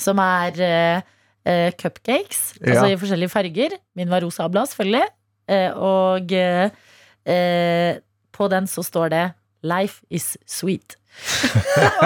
som 0.00 0.16
er 0.24 0.60
eh, 0.64 1.72
cupcakes, 1.76 2.54
Ja. 2.60 2.70
altså 2.72 2.86
i 2.88 2.96
forskjellige 2.96 3.28
farger. 3.34 3.74
Min 3.98 4.08
var 4.08 4.24
rosa 4.24 4.46
og 4.48 4.54
blå, 4.54 4.62
selvfølgelig. 4.70 5.04
Uh, 5.50 5.70
og 5.76 6.32
uh, 6.32 6.70
eh, 7.28 7.98
på 8.32 8.48
den 8.48 8.66
så 8.70 8.84
står 8.86 9.12
det 9.12 9.24
'Life 9.62 10.02
is 10.10 10.36
sweet'. 10.48 10.96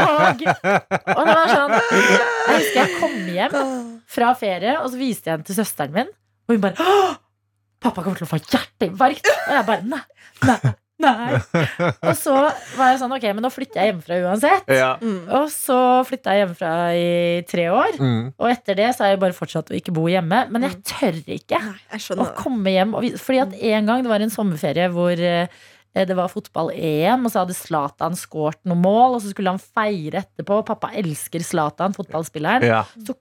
og, 0.01 0.41
og 0.41 1.27
det 1.29 1.35
var 1.37 1.51
sånn 1.51 1.75
Jeg 1.77 2.55
husker 2.57 2.79
jeg 2.79 2.95
kom 2.97 3.19
hjem 3.35 3.59
fra 4.09 4.31
ferie, 4.39 4.79
og 4.81 4.89
så 4.91 5.01
viste 5.01 5.31
jeg 5.31 5.43
den 5.43 5.49
til 5.51 5.59
søsteren 5.61 5.95
min. 5.95 6.15
Og 6.49 6.57
hun 6.57 6.65
bare 6.65 6.89
'Pappa 7.85 8.01
kommer 8.01 8.17
til 8.17 8.27
å 8.27 8.33
få 8.33 8.41
hjerteinfarkt!' 8.41 9.29
Og 9.29 9.53
jeg 9.59 9.69
bare 9.69 9.85
nei, 9.85 10.01
nei, 10.49 10.57
nei. 11.05 11.41
Og 12.09 12.15
så 12.17 12.35
var 12.79 12.93
jeg 12.93 13.01
sånn, 13.03 13.13
ok, 13.13 13.27
men 13.37 13.45
nå 13.45 13.51
flytter 13.53 13.81
jeg 13.81 13.91
hjemmefra 13.91 14.19
uansett. 14.25 14.73
Ja. 14.73 14.95
Mm. 15.03 15.27
Og 15.37 15.51
så 15.53 15.77
flytta 16.09 16.33
jeg 16.33 16.45
hjemmefra 16.45 16.73
i 16.97 17.11
tre 17.51 17.67
år. 17.75 17.99
Mm. 18.01 18.33
Og 18.39 18.49
etter 18.49 18.79
det 18.81 18.89
så 18.95 19.05
har 19.05 19.15
jeg 19.15 19.21
bare 19.27 19.37
fortsatt 19.37 19.73
å 19.73 19.77
ikke 19.77 19.95
bo 19.97 20.07
hjemme. 20.09 20.45
Men 20.55 20.65
jeg 20.69 20.81
tør 20.95 21.21
ikke 21.37 21.61
Nei, 21.61 21.77
jeg 21.93 22.19
å 22.19 22.29
komme 22.39 22.73
hjem. 22.73 22.97
Og 22.97 23.21
fordi 23.21 23.43
at 23.45 23.57
en 23.75 23.93
gang 23.93 24.05
det 24.07 24.13
var 24.15 24.25
en 24.25 24.33
sommerferie 24.33 24.89
hvor 24.95 25.21
eh, 25.21 25.63
det 25.95 26.17
var 26.19 26.31
fotball-EM, 26.33 27.23
og 27.27 27.31
så 27.31 27.45
hadde 27.45 27.55
Zlatan 27.55 28.17
skåret 28.19 28.59
noen 28.67 28.81
mål, 28.83 29.17
og 29.17 29.23
så 29.23 29.31
skulle 29.31 29.53
han 29.55 29.63
feire 29.63 30.25
etterpå. 30.25 30.59
Pappa 30.67 30.91
elsker 30.99 31.45
Zlatan, 31.47 31.95
fotballspilleren. 31.95 32.67
Ja. 32.67 32.81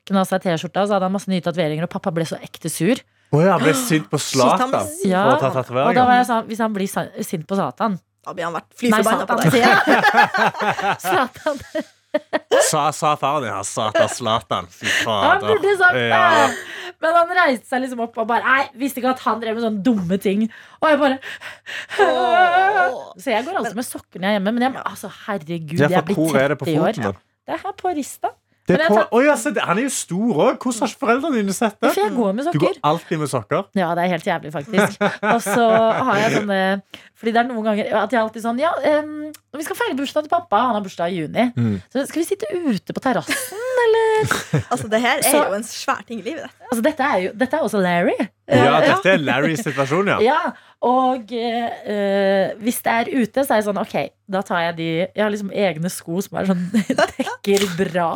Han 0.09 0.21
av 0.23 0.25
seg 0.29 0.41
T-skjorta, 0.41 0.81
og 0.81 0.89
så 0.89 0.97
hadde 0.97 1.09
han 1.09 1.13
masse 1.13 1.29
nye 1.29 1.43
tatoveringer, 1.45 1.85
og 1.85 1.93
pappa 1.93 2.13
ble 2.15 2.25
så 2.25 2.39
ekte 2.41 2.71
sur. 2.73 2.97
Å 3.33 3.41
ja, 3.43 3.51
han 3.55 3.65
ble 3.65 3.75
sint 3.77 4.09
på 4.09 4.17
Zlatan 4.21 4.73
Ja. 5.05 5.25
for 5.29 5.37
å 5.37 5.53
ta 5.53 5.65
Og 5.85 5.97
da 5.97 6.07
var 6.09 6.19
jeg 6.21 6.29
sånn, 6.31 6.47
hvis 6.49 6.63
han 6.65 6.73
blir 6.75 6.89
sint 6.89 7.45
på 7.49 7.57
Satan 7.59 7.99
Da 8.25 8.33
blir 8.33 8.49
han 8.49 8.57
vært 8.57 8.71
fly 8.79 8.93
forbanna 8.93 9.25
på 9.29 9.37
deg. 9.43 10.97
Zlatan. 11.05 11.61
Sa, 12.70 12.88
sa 12.96 13.15
faren 13.20 13.43
din 13.43 13.51
ja, 13.51 13.62
Satan 13.65 14.10
Zlatan. 14.10 14.67
Fy 14.72 14.86
Han 14.86 15.39
fader. 15.41 15.48
burde 15.50 15.72
sagt 15.79 15.98
Ja. 15.98 16.50
Men 17.03 17.17
han 17.17 17.32
reiste 17.36 17.67
seg 17.67 17.82
liksom 17.84 18.03
opp 18.05 18.17
og 18.22 18.27
bare 18.29 18.46
Nei, 18.46 18.67
visste 18.79 19.01
ikke 19.01 19.12
at 19.15 19.24
han 19.25 19.41
drev 19.41 19.58
med 19.58 19.65
sånne 19.65 19.84
dumme 19.84 20.20
ting. 20.22 20.46
Og 20.79 20.88
jeg 20.91 21.00
bare. 21.01 21.17
Så 23.20 23.34
jeg 23.34 23.43
går 23.48 23.60
altså 23.60 23.75
med 23.75 23.88
sokker 23.88 24.22
når 24.22 24.27
jeg 24.27 24.32
er 24.32 24.39
hjemme. 24.39 24.53
Men 24.55 24.67
jeg, 24.67 24.77
altså, 24.86 25.12
herregud, 25.25 25.77
jeg 25.82 25.91
er 25.91 26.05
blitt 26.08 26.22
hvor 26.22 26.39
er 26.39 26.53
det 26.53 26.60
på 26.62 26.70
30 26.70 27.10
år. 27.10 27.20
Det 27.43 27.58
er 27.58 27.62
her 27.65 27.75
på 27.82 27.91
rista. 27.98 28.32
Det 28.67 28.77
er 28.79 28.84
på, 28.88 28.96
tar- 28.96 29.10
Oi, 29.12 29.25
altså, 29.27 29.51
det, 29.51 29.62
han 29.67 29.77
er 29.82 29.84
jo 29.84 29.89
stor 29.91 30.38
òg. 30.46 30.53
Hvordan 30.63 30.79
har 30.86 30.91
ikke 30.93 31.01
foreldrene 31.01 31.36
dine 31.41 31.53
sett 31.55 31.75
det? 31.84 31.89
Jeg 32.00 32.13
går 32.15 32.29
med 32.38 32.48
Du 32.53 32.60
går 32.63 32.77
alltid 32.88 33.20
med 33.20 33.27
sokker. 33.27 33.65
Ja, 33.75 33.89
det 33.98 34.05
er 34.05 34.13
helt 34.13 34.27
jævlig, 34.29 34.53
faktisk. 34.53 35.01
Og 35.03 35.41
så 35.43 35.65
har 36.08 36.22
jeg 36.22 36.38
sånne 36.38 36.60
Fordi 37.20 37.32
det 37.36 37.41
er 37.43 37.50
noen 37.50 37.67
ganger 37.67 37.91
at 38.03 38.15
jeg 38.15 38.22
alltid 38.22 38.46
sånn 38.46 38.62
Ja, 38.63 38.72
um, 39.01 39.34
vi 39.53 39.67
skal 39.67 39.75
feire 39.82 39.98
bursdagen 40.00 40.29
til 40.29 40.32
pappa. 40.32 40.62
Han 40.70 40.77
har 40.79 40.86
bursdag 40.86 41.12
i 41.12 41.20
juni. 41.25 41.50
Mm. 41.60 41.75
Så 41.91 42.05
skal 42.08 42.24
vi 42.24 42.29
sitte 42.32 42.48
ute 42.55 42.96
på 42.96 43.03
terrassen? 43.03 43.60
Altså, 44.72 44.88
det 44.88 45.00
her 45.01 45.17
er 45.20 45.25
Så- 45.27 45.41
jo 45.50 45.53
en 45.58 45.63
svær 45.67 46.00
ting 46.08 46.20
i 46.22 46.24
livet. 46.24 46.48
Altså, 46.72 46.82
dette 46.86 47.03
er 47.03 47.17
jo 47.25 47.32
Dette 47.38 47.58
er 47.58 47.65
også 47.65 47.82
Larry. 47.84 48.13
Ja, 48.48 48.79
dette 48.86 49.10
er 49.12 49.17
Larrys 49.17 49.60
situasjon, 49.65 50.08
ja. 50.08 50.17
Ja, 50.32 50.38
og 50.83 51.31
eh, 51.31 52.53
hvis 52.59 52.81
det 52.83 52.93
er 52.93 53.11
ute, 53.13 53.43
så 53.43 53.53
er 53.53 53.61
jeg 53.61 53.67
sånn 53.69 53.79
Ok, 53.79 53.93
da 54.27 54.41
tar 54.43 54.65
jeg 54.65 54.75
de 54.81 54.87
Jeg 55.05 55.21
har 55.21 55.31
liksom 55.31 55.53
egne 55.55 55.91
sko 55.91 56.19
som 56.25 56.39
er 56.41 56.49
sånn 56.49 56.65
dekker 56.99 57.63
bra. 57.79 58.09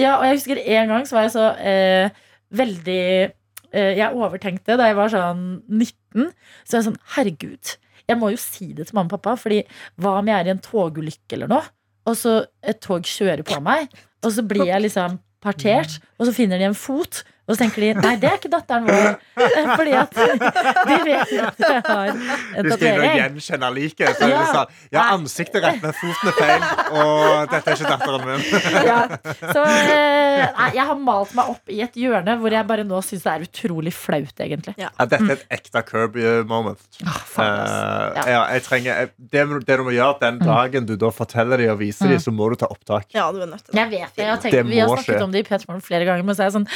Ja, 0.00 0.14
og 0.16 0.24
jeg 0.24 0.38
husker 0.38 0.62
en 0.62 0.94
gang 0.94 1.04
så 1.08 1.18
var 1.18 1.26
jeg 1.26 1.34
så 1.36 1.50
eh, 1.60 2.22
veldig 2.56 3.02
eh, 3.28 3.92
Jeg 3.98 4.16
overtenkte 4.16 4.78
da 4.80 4.88
jeg 4.88 4.96
var 4.98 5.12
sånn 5.12 5.44
19. 5.68 6.30
Så 6.64 6.78
jeg 6.78 6.88
sånn, 6.88 7.00
herregud, 7.18 7.76
jeg 8.08 8.20
må 8.20 8.32
jo 8.32 8.40
si 8.40 8.72
det 8.72 8.88
til 8.88 8.96
mamma 8.96 9.12
og 9.12 9.18
pappa. 9.18 9.36
Fordi 9.40 9.60
hva 10.00 10.16
om 10.22 10.32
jeg 10.32 10.40
er 10.40 10.48
i 10.48 10.54
en 10.56 10.64
togulykke 10.64 11.36
eller 11.36 11.52
noe, 11.52 11.64
og 12.08 12.16
så 12.16 12.38
et 12.64 12.80
tog 12.80 13.04
kjører 13.04 13.44
på 13.44 13.60
meg, 13.60 13.92
og 14.24 14.32
så 14.32 14.44
blir 14.48 14.64
jeg 14.70 14.86
liksom 14.86 15.20
partert, 15.44 15.98
og 16.16 16.26
så 16.26 16.32
finner 16.34 16.58
de 16.58 16.70
en 16.70 16.78
fot, 16.78 17.20
og 17.48 17.54
så 17.54 17.58
tenker 17.62 17.80
de 17.80 17.88
nei, 17.96 18.10
det 18.20 18.28
er 18.28 18.36
ikke 18.36 18.50
datteren 18.52 18.84
vår. 18.84 19.14
Fordi 19.78 19.92
at 19.96 20.12
de 20.18 20.96
vet 21.06 21.30
at 21.40 21.62
jeg 21.64 21.82
har 21.86 22.10
en 22.10 22.18
Du 22.20 22.26
skal 22.28 22.52
inn 22.58 22.68
og 22.68 22.72
tatovering. 22.74 23.16
gjenkjenne 23.22 23.70
liket. 23.72 24.20
Ja. 24.28 24.42
sånn, 24.52 24.74
ja, 24.92 25.04
ansiktet 25.16 25.64
rett, 25.64 25.78
men 25.82 25.94
foten 25.96 26.28
er 26.28 26.36
feil. 26.36 26.66
Og 26.92 27.52
dette 27.54 27.72
er 27.72 27.78
ikke 27.78 27.92
datteren 27.94 28.26
min. 28.28 28.44
Ja. 28.88 28.98
Så 29.40 29.62
eh, 29.64 30.44
nei, 30.58 30.68
jeg 30.76 30.84
har 30.90 31.00
malt 31.02 31.32
meg 31.38 31.48
opp 31.54 31.72
i 31.72 31.80
et 31.84 31.96
hjørne 31.98 32.36
hvor 32.40 32.52
jeg 32.54 32.66
bare 32.68 32.84
nå 32.86 33.00
syns 33.04 33.24
det 33.24 33.32
er 33.32 33.46
utrolig 33.48 33.92
flaut, 33.96 34.34
egentlig. 34.44 34.74
Ja, 34.80 34.90
dette 35.00 35.18
er 35.24 35.34
et 35.38 35.46
ekte 35.58 35.82
Kirby-moment. 35.88 36.84
ass. 37.08 37.34
Eh, 37.38 38.28
ja, 38.32 38.42
jeg 38.54 38.64
trenger, 38.68 39.08
det, 39.16 39.46
det 39.66 39.78
du 39.80 39.84
må 39.88 39.94
gjøre 39.96 40.18
den 40.26 40.38
dagen 40.44 40.86
du 40.88 40.94
da 41.00 41.10
forteller 41.14 41.60
dem 41.64 41.72
og 41.74 41.80
viser 41.80 42.12
dem, 42.12 42.20
så 42.22 42.32
må 42.34 42.50
du 42.52 42.58
ta 42.60 42.68
opptak. 42.70 43.08
Ja, 43.16 43.30
du 43.32 43.40
er 43.42 43.50
nødt 43.50 43.64
til 43.64 43.72
det. 43.72 43.80
Jeg 43.80 43.90
vet 43.96 44.14
det. 44.14 44.22
Jeg 44.24 44.30
har 44.34 44.40
tenkt, 44.44 44.56
Det 44.58 44.64
vi 44.68 44.78
har 44.82 44.92
snakket 44.92 45.14
skje. 45.16 45.24
om 45.24 45.32
det 45.34 45.42
i 45.44 45.48
Petermorgen 45.48 45.84
flere 45.88 46.08
ganger, 46.08 46.24
men 46.28 46.36
så 46.38 46.44
er 46.44 46.50
jeg 46.50 46.56
sånn 46.60 46.68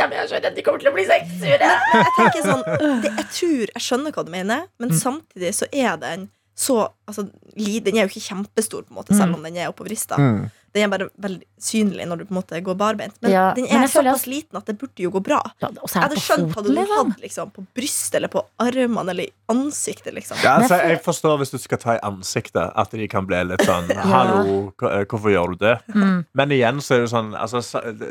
ja, 0.00 0.08
men 0.08 0.16
jeg 0.16 0.30
skjønner 0.30 0.50
at 0.50 0.56
de 0.56 0.64
kommer 0.64 0.82
til 0.82 0.90
å 0.90 0.94
bli 0.96 1.06
sure. 1.06 1.70
Jeg 1.92 2.12
tenker 2.16 2.44
sånn 2.46 2.62
det, 3.04 3.10
Jeg 3.18 3.26
tror 3.36 3.72
jeg 3.74 3.84
skjønner 3.84 4.14
hva 4.16 4.24
du 4.24 4.30
mener, 4.32 4.68
men 4.80 4.94
samtidig 4.96 5.52
så 5.58 5.68
er 5.70 5.98
den 6.00 6.30
så 6.60 6.76
altså, 7.08 7.24
Den 7.56 7.96
er 7.96 8.04
jo 8.04 8.10
ikke 8.10 8.26
kjempestor, 8.26 8.84
på 8.84 8.92
en 8.92 8.98
måte 8.98 9.16
selv 9.16 9.38
om 9.38 9.44
den 9.46 9.56
er 9.56 9.70
oppover 9.70 9.92
rista. 9.94 10.18
Mm. 10.20 10.50
Den 10.74 10.84
er 10.86 10.90
bare 10.92 11.08
veldig 11.18 11.46
synlig 11.58 12.04
når 12.06 12.20
du 12.20 12.24
på 12.28 12.34
en 12.34 12.38
måte 12.38 12.60
går 12.62 12.76
barbeint. 12.78 13.16
Men 13.22 13.32
Ja, 13.32 13.46
den 13.56 13.66
er 13.66 13.80
men 13.82 13.88
føler 13.90 14.14
at... 14.14 14.26
liten 14.30 14.58
at 14.60 14.66
det 14.70 14.76
burde 14.78 15.02
jo 15.02 15.10
gå 15.10 15.22
bra. 15.26 15.40
Ja, 15.62 15.70
Jeg 15.74 16.02
hadde 16.04 16.20
skjønt 16.22 16.54
hva 16.54 16.62
du 16.62 16.70
hatt 16.76 16.92
hadde 16.94 17.24
liksom, 17.24 17.50
på 17.56 17.64
brystet 17.74 18.20
eller 18.20 18.30
på 18.30 18.44
armene 18.62 19.10
eller 19.10 19.26
i 19.26 19.32
ansiktet. 19.50 20.14
Liksom. 20.14 20.38
Ja, 20.44 20.56
altså, 20.60 20.78
jeg 20.86 21.00
forstår 21.02 21.40
hvis 21.42 21.50
du 21.50 21.58
skal 21.58 21.82
ta 21.82 21.96
i 21.96 22.02
ansiktet, 22.06 22.70
at 22.70 22.94
de 22.94 23.08
kan 23.10 23.26
bli 23.26 23.42
litt 23.50 23.64
sånn 23.66 23.90
Hallo, 24.12 24.70
eh, 24.86 25.02
hvorfor 25.10 25.34
gjør 25.34 25.56
du 25.56 25.66
det? 25.66 25.74
Mm. 25.94 26.22
Men 26.38 26.54
igjen 26.54 26.80
så 26.84 27.00
er 27.00 27.04
det 27.06 27.10
sånn 27.16 27.34
altså, 27.34 27.64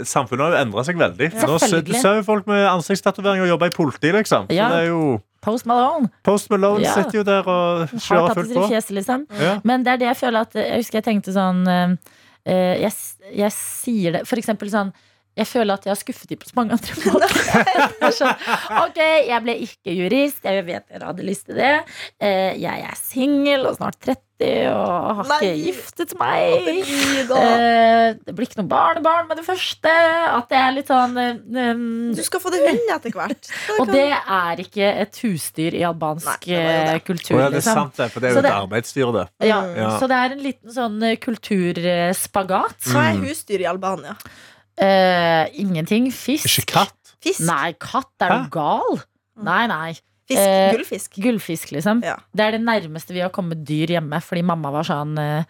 Samfunnet 0.04 0.44
har 0.50 0.58
jo 0.58 0.62
endra 0.66 0.84
seg 0.88 1.00
veldig. 1.00 1.32
Nå 1.48 1.58
ser, 1.64 1.82
du 1.88 1.96
ser 1.96 2.20
jo 2.20 2.28
folk 2.28 2.48
med 2.50 2.68
ansiktstatoveringer 2.68 3.48
jobber 3.54 3.72
i 3.72 3.76
politi, 3.76 4.12
liksom. 4.16 4.52
Så 4.52 4.60
det 4.60 4.84
er 4.84 4.92
jo 4.92 5.20
Post 5.42 5.66
Malone. 5.66 6.10
Post 6.24 6.50
Malone 6.52 6.84
Ja. 6.84 6.94
sitter 6.94 7.22
jo 7.22 7.24
der 7.24 7.48
og 7.48 7.88
kjører 7.96 8.34
fullt 8.36 8.54
på. 8.54 8.64
i 8.66 8.72
fjeset, 8.74 8.92
liksom. 8.98 9.26
Ja. 9.40 9.60
Men 9.64 9.84
det 9.86 9.94
er 9.94 9.98
det 10.02 10.08
jeg 10.10 10.18
føler 10.20 10.42
at 10.42 10.54
Jeg 10.54 10.82
husker 10.82 11.00
jeg 11.00 11.06
tenkte 11.06 11.32
sånn 11.32 11.62
eh, 11.68 11.84
eh, 11.94 11.96
jeg, 12.48 12.92
jeg 13.36 13.52
sier 13.54 14.14
det 14.16 14.22
For 14.30 14.40
eksempel 14.40 14.72
sånn 14.72 14.94
jeg 15.40 15.48
føler 15.48 15.74
at 15.80 15.86
jeg 15.88 15.94
har 15.96 16.00
skuffet 16.04 16.30
dem 16.34 16.40
på 16.42 16.50
så 16.50 16.56
mange 16.60 16.76
andre 16.78 16.94
måter. 17.08 17.36
Er 18.10 18.16
sånn, 18.16 18.48
ok, 18.86 19.00
jeg 19.30 19.44
ble 19.46 19.56
ikke 19.66 19.96
jurist. 19.96 20.44
Jeg 20.46 20.66
vet 20.68 20.86
dere 20.92 21.10
hadde 21.12 21.26
lyst 21.28 21.48
til 21.50 21.56
det. 21.60 21.74
Eh, 22.20 22.54
Jeg 22.60 22.84
er 22.90 22.98
singel 23.00 23.66
og 23.70 23.78
snart 23.80 23.98
30 24.04 24.18
og 24.72 25.18
har 25.20 25.32
ikke 25.44 25.56
giftet 25.66 26.14
meg. 26.16 26.78
Eh, 27.36 28.14
Det 28.24 28.36
blir 28.38 28.48
ikke 28.48 28.62
noe 28.62 28.70
barnebarn 28.72 29.28
med 29.28 29.40
det 29.42 29.44
første. 29.48 29.92
At 29.92 30.48
det 30.52 30.60
er 30.62 30.72
litt 30.78 30.88
sånn 30.92 31.18
um, 31.20 31.84
Du 32.16 32.22
skal 32.24 32.40
få 32.44 32.52
det 32.54 32.62
hund 32.64 32.94
etter 32.96 33.12
hvert. 33.18 33.50
Og 33.82 33.92
det 33.92 34.06
er 34.16 34.62
ikke 34.64 34.88
et 35.04 35.20
husdyr 35.26 35.76
i 35.76 35.84
albansk 35.88 36.48
Nei, 36.48 37.00
kultur. 37.04 37.36
Ja, 37.36 37.50
det 37.50 37.60
er 37.60 37.60
liksom. 37.60 37.82
sant, 37.82 38.00
det. 38.00 38.08
For 38.14 38.24
det 38.24 38.30
er 38.32 38.38
Så 38.38 38.40
jo 38.40 38.46
et 38.46 38.48
det- 38.48 38.56
arbeidsdyr, 38.62 39.12
det. 39.20 39.26
Ja, 39.52 39.60
Ja. 39.76 39.90
Så 40.00 40.08
det 40.12 40.18
er 40.24 40.38
en 40.38 40.44
liten 40.48 40.72
sånn 40.76 41.00
kulturspagat. 41.20 42.80
Hva 42.94 43.04
Mm. 43.04 43.10
er 43.12 43.28
husdyr 43.28 43.60
i 43.62 43.68
Albania? 43.70 44.16
Eh, 44.80 45.46
ingenting. 45.62 46.08
Fisk. 46.16 46.48
Ikke 46.48 46.66
katt. 46.74 47.16
Fisk? 47.24 47.44
Nei, 47.48 47.74
katt. 47.80 48.12
Er 48.24 48.32
du 48.32 48.38
Hæ? 48.46 48.50
gal? 48.54 49.02
Nei, 49.44 49.64
nei. 49.72 49.90
Fisk? 50.30 50.42
uh, 50.46 50.72
Gullfisk? 50.76 51.16
Gullfisk, 51.24 51.72
liksom. 51.76 52.04
Ja. 52.06 52.16
Det 52.36 52.46
er 52.46 52.58
det 52.58 52.62
nærmeste 52.64 53.16
vi 53.16 53.24
har 53.24 53.32
kommet 53.34 53.64
dyr 53.68 53.96
hjemme, 53.96 54.20
fordi 54.22 54.44
mamma 54.46 54.72
var 54.76 54.86
sånn 54.88 55.16
uh, 55.18 55.42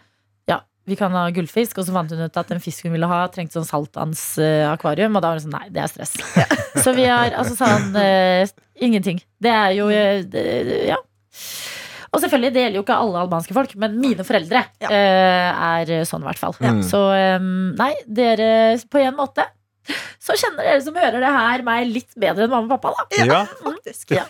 Ja, 0.48 0.62
vi 0.88 0.96
kan 0.96 1.12
ha 1.14 1.26
gullfisk, 1.36 1.78
og 1.78 1.86
så 1.86 1.92
fant 1.94 2.14
hun 2.14 2.22
ut 2.24 2.40
at 2.40 2.54
en 2.54 2.62
fisk 2.64 2.88
hun 2.88 2.94
ville 2.96 3.10
ha, 3.10 3.20
trengte 3.34 3.58
sånn 3.58 3.68
saltvannsakvarium, 3.68 5.18
og 5.18 5.22
da 5.22 5.34
var 5.34 5.38
hun 5.38 5.44
sånn 5.46 5.58
Nei, 5.58 5.68
det 5.74 5.84
er 5.84 5.92
stress. 5.92 6.16
Så 6.84 6.94
vi 6.96 7.04
har 7.04 7.34
altså 7.36 7.58
sånn 7.58 7.92
Ingenting. 8.80 9.20
Det 9.42 9.52
er 9.52 9.74
jo 9.76 9.90
det, 9.92 10.44
Ja. 10.88 10.96
Og 12.10 12.18
selvfølgelig, 12.24 12.52
det 12.54 12.62
gjelder 12.64 12.78
jo 12.80 12.82
ikke 12.82 12.98
alle 13.04 13.20
albanske 13.22 13.54
folk, 13.54 13.72
men 13.78 13.96
mine 14.02 14.24
foreldre 14.26 14.64
Ja. 14.82 14.88
eh, 14.90 15.62
er 15.86 16.04
sånn, 16.08 16.24
i 16.24 16.30
hvert 16.30 16.40
fall. 16.42 16.56
Ja. 16.58 16.72
Så 16.82 17.00
eh, 17.14 17.38
nei, 17.78 17.92
dere 18.06 18.50
på 18.90 18.98
en 19.04 19.14
måte 19.18 19.46
så 20.20 20.34
kjenner 20.38 20.66
dere 20.66 20.82
som 20.84 20.96
hører 20.98 21.22
det 21.22 21.30
her, 21.34 21.62
meg 21.66 21.88
litt 21.90 22.10
bedre 22.20 22.44
enn 22.46 22.52
mamma 22.52 22.76
og 22.76 22.80
pappa, 22.82 22.92
da. 22.98 23.24
Ja, 23.24 23.40
Faktisk. 23.66 24.12
Ja. 24.14 24.26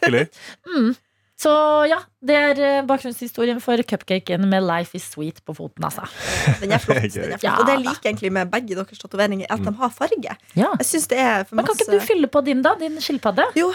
Mm. 0.68 0.92
Så 1.40 1.50
ja, 1.88 1.96
det 2.20 2.34
er 2.36 2.58
eh, 2.60 2.78
bakgrunnshistorien 2.84 3.62
for 3.64 3.80
cupcaken 3.88 4.42
med 4.50 4.60
Life 4.66 4.92
is 4.98 5.06
sweet 5.14 5.38
på 5.46 5.54
foten, 5.56 5.86
altså. 5.88 6.04
Den 6.60 6.74
er 6.76 6.82
flott. 6.82 7.00
Den 7.14 7.32
er 7.32 7.38
flott. 7.38 7.46
Ja, 7.46 7.54
og 7.56 7.64
det 7.64 7.78
jeg 7.78 7.84
da. 7.86 7.90
liker 7.94 8.10
egentlig 8.10 8.32
med 8.36 8.50
begge 8.52 8.76
deres 8.76 9.00
tatoveringer, 9.00 9.46
er 9.48 9.54
at 9.56 9.64
de 9.64 9.72
har 9.80 9.94
farge. 9.96 10.34
Ja. 10.58 10.68
Jeg 10.82 10.86
synes 10.90 11.08
det 11.08 11.18
er 11.24 11.46
for 11.48 11.56
Men 11.56 11.64
kan 11.64 11.72
masse 11.78 11.86
ikke 11.88 11.96
du 12.02 12.06
fylle 12.10 12.28
på 12.36 12.42
din, 12.44 12.60
da? 12.66 12.74
Din 12.82 13.00
skilpadde? 13.00 13.46
Jo, 13.56 13.70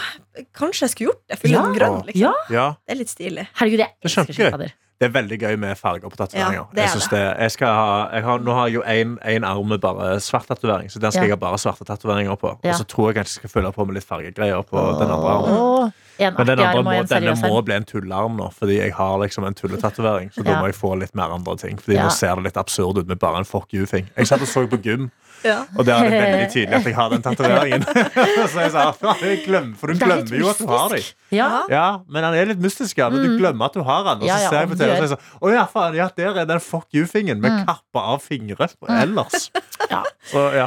kanskje 0.54 0.86
jeg 0.86 0.94
skulle 0.94 1.10
gjort 1.10 1.22
det. 1.32 1.38
Fylle 1.42 1.58
Ja. 1.58 1.64
den 1.66 1.74
grønn, 1.80 1.98
liksom. 2.06 2.22
Ja, 2.22 2.32
Ja. 2.54 2.66
Det 2.86 2.94
er 2.94 3.00
litt 3.02 3.10
stilig. 3.16 3.48
herregud, 3.58 3.82
jeg 3.82 3.90
er 3.90 4.10
elsker 4.12 4.32
skilpadder. 4.38 4.72
Det 4.96 5.04
er 5.10 5.12
veldig 5.12 5.36
gøy 5.42 5.56
med 5.60 5.76
farger 5.76 6.08
på 6.08 6.16
tatoveringer. 6.16 6.62
Ja, 6.62 6.64
er 6.72 6.86
jeg 6.86 6.94
synes 6.94 7.08
det. 7.12 7.24
Jeg 7.42 7.50
skal 7.52 7.68
ha, 7.68 8.08
jeg 8.14 8.22
har, 8.24 8.38
nå 8.46 8.54
har 8.56 8.68
jeg 8.70 8.78
jo 8.78 8.82
én 9.26 9.44
arm 9.44 9.68
med 9.68 9.80
bare 9.82 10.14
svart 10.24 10.46
tatovering, 10.48 10.86
så 10.88 11.02
den 11.02 11.10
skal 11.12 11.26
Ja. 11.26 11.34
jeg 11.34 11.36
ha 11.36 11.42
bare 11.50 11.58
svarte 11.60 11.84
tatoveringer 11.84 12.38
på. 12.40 12.54
Ja. 12.64 12.70
Og 12.70 12.78
så 12.80 12.86
tror 12.88 13.10
jeg 13.10 13.18
kanskje 13.18 13.34
jeg 13.34 13.40
skal 13.42 13.50
fylle 13.58 13.72
på 13.74 13.84
med 13.84 13.98
litt 13.98 14.06
fargegreier 14.08 14.62
på 14.64 14.86
den 15.02 15.10
andre 15.10 15.28
armen. 15.34 15.92
En 16.18 16.34
Men 16.38 16.46
den 16.46 16.58
andre 16.60 16.82
må, 16.82 16.92
en 16.96 17.06
denne 17.10 17.34
må 17.48 17.58
bli 17.64 17.74
en 17.76 17.84
tullearm 17.84 18.36
nå, 18.38 18.46
fordi 18.56 18.78
jeg 18.78 18.92
har 18.96 19.18
liksom 19.20 19.44
en 19.46 19.54
tulletatovering. 19.54 20.30
Så 20.32 20.44
da 20.46 20.60
må 20.60 20.66
jeg 20.70 20.74
få 20.78 20.94
litt 20.98 21.14
mer 21.14 21.34
andre 21.34 21.56
ting. 21.60 21.76
Fordi 21.76 21.96
Ja. 21.98 22.06
nå 22.06 22.12
ser 22.12 22.34
det 22.36 22.44
litt 22.44 22.56
absurd 22.56 22.98
ut 22.98 23.06
med 23.06 23.18
bare 23.18 23.38
en 23.38 23.44
fuck 23.44 23.68
you-thing. 23.74 24.08
Jeg 24.16 24.26
satt 24.26 24.40
og 24.40 24.48
så 24.48 24.66
på 24.66 24.80
gym, 24.82 25.10
Ja. 25.44 25.66
og 25.76 25.84
det 25.84 25.92
er 25.94 26.08
det 26.08 26.16
veldig 26.16 26.48
tydelig 26.56 26.74
at 26.78 26.84
jeg 26.84 26.94
har 26.94 27.10
den 27.10 27.22
tatoveringen. 27.22 27.82
så 28.52 28.60
jeg 28.64 28.70
sa 28.72 28.94
jeg 29.20 29.44
glemmer, 29.44 29.76
for 29.76 29.86
du 29.88 29.92
er 29.92 29.98
glemmer 30.06 30.38
jo 30.40 30.48
at 30.48 30.58
du 30.58 30.66
har 30.66 30.88
dem. 30.88 31.02
Ja. 31.30 31.48
Ja, 31.68 31.98
men 32.08 32.24
han 32.24 32.34
er 32.34 32.46
litt 32.46 32.60
mystisk, 32.64 32.96
ja. 32.96 33.10
Men 33.10 33.22
du 33.22 33.36
glemmer 33.38 33.66
at 33.66 33.74
du 33.74 33.82
har 33.82 34.04
han. 34.04 34.16
Og 34.22 34.22
så 34.22 34.26
Mm. 34.26 34.28
Ja, 34.28 34.38
ja, 34.42 34.48
ser 34.50 34.60
jeg 34.60 34.68
på 34.68 34.78
du 34.78 34.78
TV 34.78 34.90
og 34.90 34.96
så 34.96 35.02
er 35.02 35.08
jeg 35.08 35.18
sånn 35.18 35.42
Å 35.42 35.52
ja, 35.52 35.66
faen, 35.66 35.94
ja, 35.94 36.08
der 36.16 36.40
er 36.40 36.44
den 36.46 36.60
fuck 36.60 36.86
you-fingen 36.94 37.40
med 37.40 37.52
Mm. 37.52 37.66
kappa 37.66 38.00
av 38.14 38.22
fingre 38.22 38.68
ellers. 38.88 39.50
Ja. 39.90 40.02
Så 40.32 40.52
ja. 40.54 40.66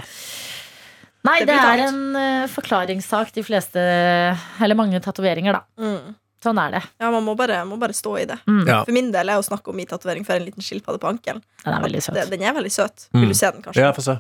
Nei, 1.30 1.40
Det 1.46 1.48
det 1.54 1.58
er 1.60 1.84
en 1.88 2.00
uh, 2.18 2.48
forklaringssak, 2.50 3.32
de 3.36 3.44
fleste 3.46 3.78
Eller 3.80 4.76
mange 4.80 5.00
tatoveringer, 5.06 5.60
da. 5.60 5.64
Mm. 5.82 6.16
Sånn 6.44 6.60
er 6.64 6.72
det. 6.78 6.82
Ja, 7.04 7.10
man 7.12 7.26
må 7.26 7.34
bare, 7.36 7.58
må 7.68 7.76
bare 7.82 7.92
stå 7.94 8.14
i 8.22 8.26
det. 8.30 8.38
Mm. 8.48 8.62
Ja. 8.68 8.78
For 8.88 8.96
min 8.96 9.10
del 9.12 9.28
er 9.30 9.42
å 9.42 9.44
snakke 9.44 9.74
om 9.74 9.76
min 9.76 9.90
tatovering 9.90 10.24
for 10.26 10.40
en 10.40 10.46
liten 10.48 10.64
skilpadde 10.64 11.02
på 11.04 11.10
ankelen. 11.10 11.42
Den 11.66 11.74
er 11.76 11.82
veldig 11.84 12.00
Det- 12.00 12.08
søt. 12.08 12.30
Den 12.32 12.42
er 12.48 12.54
veldig 12.56 12.72
søt. 12.72 13.08
Mm. 13.14 13.20
Vil 13.26 13.30
du 13.34 13.36
se 13.36 13.52
den, 13.52 13.62
kanskje? 13.66 13.82
ja, 13.84 13.92
få 13.92 14.02
se. 14.06 14.16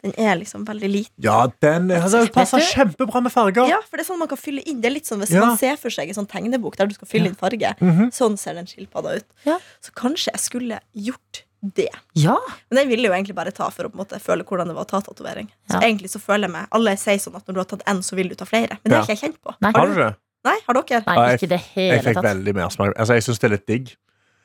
Den 0.00 0.12
er 0.16 0.36
liksom 0.38 0.64
veldig 0.64 0.88
liten. 0.88 1.12
Ja, 1.18 1.48
den 1.60 1.90
altså, 1.90 2.22
passer 2.32 2.62
kjempebra 2.62 3.20
med 3.20 3.32
farger. 3.34 3.66
Ja, 3.68 3.80
for 3.82 3.98
det 3.98 4.06
er 4.06 4.12
sånn 4.12 4.20
man 4.22 4.28
kan 4.30 4.38
fylle 4.38 4.62
inn. 4.64 4.80
Det 4.80 4.86
er 4.88 4.94
litt 4.94 5.04
sånn 5.10 5.18
Hvis 5.20 5.32
Ja. 5.34 5.44
man 5.44 5.58
ser 5.58 5.76
for 5.76 5.90
seg 5.90 6.08
en 6.08 6.14
sånn 6.14 6.28
tegnebok 6.30 6.76
der 6.78 6.86
du 6.86 6.94
skal 6.94 7.08
fylle 7.08 7.26
inn 7.26 7.34
farge, 7.34 7.74
Mhm. 7.80 8.08
sånn 8.14 8.38
ser 8.38 8.54
den 8.54 8.64
skilpadda 8.64 9.16
ut. 9.18 9.24
Ja. 9.44 9.58
Så 9.82 9.90
kanskje 9.92 10.30
jeg 10.32 10.40
skulle 10.40 10.80
gjort 10.96 11.42
det. 11.62 11.88
Ja. 12.14 12.36
Men 12.70 12.78
jeg 12.84 12.88
ville 12.92 13.08
jo 13.08 13.12
egentlig 13.14 13.34
bare 13.34 13.50
ta 13.50 13.68
for 13.74 13.84
å 13.84 13.90
på 13.90 13.98
en 13.98 14.04
måte 14.04 14.20
føle 14.22 14.44
hvordan 14.46 14.68
det 14.70 14.74
var 14.76 14.84
å 14.84 14.88
ta 14.88 15.00
tatovering. 15.00 15.48
Så 15.70 15.80
Ja. 15.80 15.88
egentlig 15.88 16.10
så 16.10 16.20
føler 16.22 16.46
jeg 16.46 16.52
meg 16.52 16.66
Alle 16.72 16.96
sier 16.96 17.18
sånn 17.18 17.36
at 17.36 17.46
når 17.46 17.54
du 17.54 17.60
har 17.60 17.64
tatt 17.72 17.84
én, 17.86 17.98
så 18.02 18.14
vil 18.16 18.28
du 18.28 18.34
ta 18.34 18.44
flere. 18.44 18.78
Men 18.84 18.90
det 18.90 18.92
har 18.94 19.02
ikke 19.06 19.16
jeg 19.16 19.22
kjent 19.32 19.38
på. 19.42 19.54
Nei. 19.60 19.72
Har 19.74 19.86
du 19.86 19.94
det? 19.94 20.16
Nei, 20.44 20.56
har 20.66 20.74
dere? 20.74 21.02
Nei, 21.06 21.34
ikke 21.34 21.38
det 21.38 21.38
ikke 21.38 21.38
tatt 21.38 21.48
det 21.48 21.58
Jeg 21.58 21.90
hele 21.90 22.02
fikk 22.04 22.14
tatt. 22.14 22.24
veldig 22.24 22.54
mersmak. 22.54 22.92
Altså, 22.96 23.14
jeg 23.18 23.22
syns 23.26 23.38
det 23.38 23.44
er 23.44 23.54
litt 23.56 23.66
digg. 23.66 23.96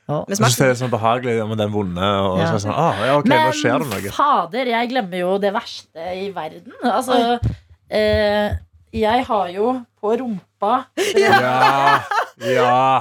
Ja. 0.09 0.25
Jeg 0.27 0.37
synes 0.37 0.57
det 0.57 0.67
er 0.67 0.73
sånn 0.75 0.91
behagelig 0.91 1.47
med 1.47 1.57
den 1.57 1.71
vonde. 1.71 2.01
Og 2.01 2.39
Ja. 2.39 2.51
så 2.51 2.59
sånn, 2.65 2.73
ah, 2.75 3.05
ja, 3.05 3.17
okay, 3.19 3.29
Men 3.29 3.47
nå 3.47 3.53
skjer 3.53 3.79
det 3.79 3.87
noe. 4.03 4.11
fader, 4.11 4.65
jeg 4.65 4.89
glemmer 4.89 5.17
jo 5.19 5.37
det 5.37 5.53
verste 5.53 6.01
i 6.17 6.31
verden. 6.31 6.73
Altså 6.83 7.39
eh, 7.89 8.51
Jeg 8.91 9.25
har 9.25 9.47
jo 9.49 9.85
på 10.01 10.17
rumpa 10.19 10.85
Ja, 11.15 12.01
ja. 12.41 12.99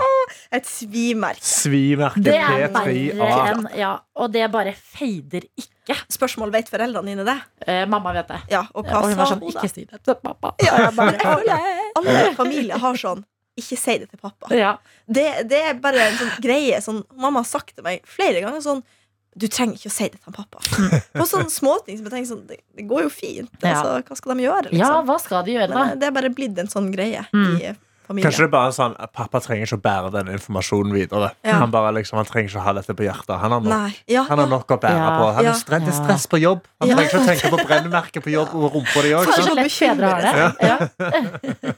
Et 0.53 0.67
svimerke. 0.69 1.41
Svimerke 1.49 2.21
Det 2.23 2.35
er 2.37 2.69
P3A. 2.69 3.17
verre 3.17 3.53
enn 3.55 3.69
Ja, 3.79 3.93
og 4.21 4.33
det 4.35 4.45
bare 4.53 4.75
fader 4.77 5.47
ikke. 5.57 5.97
Spørsmål, 6.13 6.53
vet 6.53 6.69
foreldrene 6.71 7.09
dine 7.15 7.25
det? 7.27 7.37
Eh, 7.67 7.85
mamma 7.91 8.13
vet 8.13 8.29
det. 8.29 8.41
Ja, 8.53 8.61
og 8.75 8.85
hva 8.87 9.01
Og 9.01 9.09
hun 9.09 9.17
var 9.17 9.27
sa 9.27 9.33
sånn 9.35 9.41
hun 9.43 9.51
da? 9.53 9.61
Ikke 9.63 9.73
si 9.73 9.85
det 9.89 10.03
til 10.05 10.15
pappa. 10.23 10.53
Ja, 10.63 10.77
jeg 10.85 10.95
bare, 10.97 11.19
alle, 11.37 11.59
alle 11.97 12.35
familier 12.39 12.79
har 12.79 12.95
sånn 13.01 13.25
Ikke 13.59 13.77
si 13.81 13.99
det 13.99 14.11
til 14.13 14.19
pappa. 14.21 14.53
ja. 14.55 14.75
Det, 15.09 15.25
det 15.49 15.63
er 15.71 15.75
bare 15.83 16.05
en 16.11 16.19
sånn 16.21 16.35
greie 16.45 16.79
sånn, 16.85 17.01
Mamma 17.17 17.41
har 17.43 17.49
sagt 17.49 17.75
til 17.75 17.85
meg 17.85 18.05
flere 18.09 18.41
ganger 18.45 18.61
sånn 18.65 18.83
Du 19.37 19.47
trenger 19.49 19.75
ikke 19.81 19.89
å 19.91 19.97
si 19.97 20.09
det 20.13 20.21
til 20.23 20.33
pappa. 20.37 20.61
På 21.19 21.25
sånne 21.29 21.49
småting 21.53 21.97
som 21.99 22.07
jeg 22.07 22.13
tenker 22.13 22.29
sånn 22.35 22.45
Det, 22.47 22.61
det 22.77 22.85
går 22.89 23.07
jo 23.09 23.11
fint. 23.13 23.51
Ja. 23.65 23.73
Altså, 23.81 24.03
hva 24.11 24.17
skal 24.21 24.37
de 24.37 24.45
gjøre? 24.47 24.69
ja, 24.71 24.77
Liksom? 24.79 25.07
hva 25.09 25.17
skal 25.25 25.45
de 25.49 25.57
gjøre, 25.57 25.71
da? 25.73 25.87
Men 25.89 25.99
det 26.05 26.09
er 26.11 26.15
bare 26.21 26.31
blitt 26.37 26.61
en 26.61 26.69
sånn 26.73 26.93
greie 26.93 27.25
Mm. 27.33 27.57
i 27.57 27.73
familien. 28.07 28.27
Kanskje 28.31 28.43
det 28.45 28.49
er 28.49 28.55
bare 28.57 28.73
sånn 28.77 28.95
Pappa 29.13 29.41
trenger 29.41 29.67
ikke 29.67 29.79
å 29.79 29.83
bære 29.85 30.11
den 30.17 30.29
informasjonen 30.35 30.93
videre. 30.97 31.31
Ja. 31.45 31.59
Han 31.63 31.71
bare 31.75 31.93
liksom, 31.99 32.17
han 32.21 32.27
trenger 32.29 32.49
ikke 32.51 32.61
å 32.63 32.67
ha 32.67 32.73
dette 32.79 32.95
på 32.99 33.05
hjertet. 33.07 33.35
Han 33.41 33.51
har 33.57 33.61
nok, 33.61 34.01
Ja, 34.09 34.23
han 34.29 34.39
har 34.43 34.47
nok 34.51 34.67
å 34.69 34.79
bære 34.81 34.99
Ja. 34.99 35.11
på. 35.21 35.25
Han 35.37 35.45
Ja. 35.45 35.51
er 35.51 35.55
stress, 35.61 35.83
det 35.85 35.89
er 35.95 35.99
stress 36.05 36.27
på 36.27 36.41
jobb. 36.41 36.61
Han 36.81 36.89
Ja. 36.89 36.97
trenger 36.97 37.11
ikke 37.11 37.21
å 37.23 37.27
tenke 37.31 37.51
på 37.51 37.61
brennmerket 37.67 38.23
på 38.25 38.31
jobb 38.33 38.49
og 38.55 38.73
rumpa 38.75 39.03
di 39.03 39.11
òg. 39.13 39.27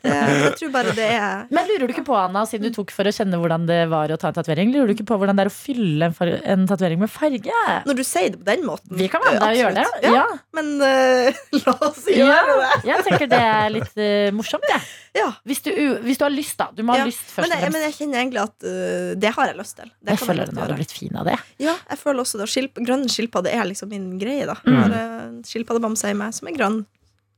Jeg 0.04 0.54
tror 0.58 0.70
bare 0.74 0.92
det 0.96 1.06
er 1.14 1.46
Men 1.54 1.66
lurer 1.68 1.86
du 1.88 1.92
ikke 1.94 2.04
på, 2.06 2.16
Anna, 2.18 2.44
siden 2.48 2.68
du 2.68 2.74
tok 2.76 2.90
for 2.94 3.04
å 3.08 3.12
kjenne 3.14 3.38
hvordan 3.40 3.66
det 3.68 3.80
var 3.92 4.08
å 4.12 4.18
ta 4.20 4.28
en 4.30 4.36
tatovering, 4.36 4.72
lurer 4.74 4.90
du 4.90 4.94
ikke 4.96 5.06
på 5.10 5.18
hvordan 5.20 5.36
det 5.38 5.46
er 5.46 5.50
å 5.52 5.54
fylle 5.54 6.08
en, 6.08 6.14
far- 6.16 6.40
en 6.54 6.66
tatovering 6.70 7.00
med 7.04 7.10
farge? 7.12 7.54
Når 7.86 7.98
du 7.98 8.04
sier 8.06 8.30
det 8.34 8.40
på 8.42 8.48
den 8.50 8.64
måten. 8.66 8.94
Vi 8.98 9.08
kan 9.12 9.22
være 9.24 9.38
med 9.38 9.42
deg 9.42 9.50
og 9.50 9.60
gjøre 9.62 9.74
det. 9.74 9.86
Ja. 10.04 10.12
Ja. 10.14 10.26
Men 10.56 10.66
uh, 10.80 11.42
la 11.64 11.74
oss 11.88 12.04
gjøre 12.08 12.28
Ja, 12.28 12.42
det. 12.44 12.84
jeg 12.90 13.06
tenker 13.08 13.30
det 13.34 13.40
er 13.40 13.74
litt 13.74 13.94
uh, 13.98 14.30
morsomt, 14.36 14.66
jeg. 14.70 14.80
Ja. 15.14 15.28
Hvis, 15.46 15.60
du, 15.62 15.70
u- 15.70 16.00
hvis 16.14 16.22
du 16.22 16.26
har 16.28 16.34
lyst, 16.34 16.56
da. 16.60 16.70
Du 16.72 16.80
må 16.86 16.94
ha 16.94 17.02
Ja, 17.02 17.08
lyst 17.10 17.26
først 17.34 17.50
Men 17.50 17.58
jeg, 17.58 17.74
men 17.74 17.86
jeg 17.88 17.96
kjenner 17.98 18.22
egentlig 18.22 18.42
at 18.44 18.66
uh, 18.66 19.12
det 19.18 19.34
har 19.36 19.50
jeg 19.50 19.58
lyst 19.58 19.76
til. 19.80 19.92
Det 20.00 20.14
Jeg 20.14 20.22
føler 20.22 20.50
den 20.50 20.62
hadde 20.62 20.78
blitt 20.78 20.94
fin 20.94 21.20
av 21.20 21.28
det. 21.28 21.38
Ja, 21.62 21.76
jeg 21.90 22.00
føler 22.00 22.24
også 22.24 22.40
det. 22.40 22.48
Skilp, 22.54 22.82
grønn 22.86 23.08
skilpadde 23.10 23.52
er 23.52 23.66
liksom 23.68 23.90
min 23.92 24.12
greie, 24.22 24.46
da. 24.48 24.56
Mm. 24.62 24.74
Jeg 24.74 24.82
har 24.94 25.32
skilpaddebamse 25.50 26.14
i 26.14 26.18
meg 26.18 26.36
som 26.36 26.50
er 26.50 26.58
grønn. 26.58 26.84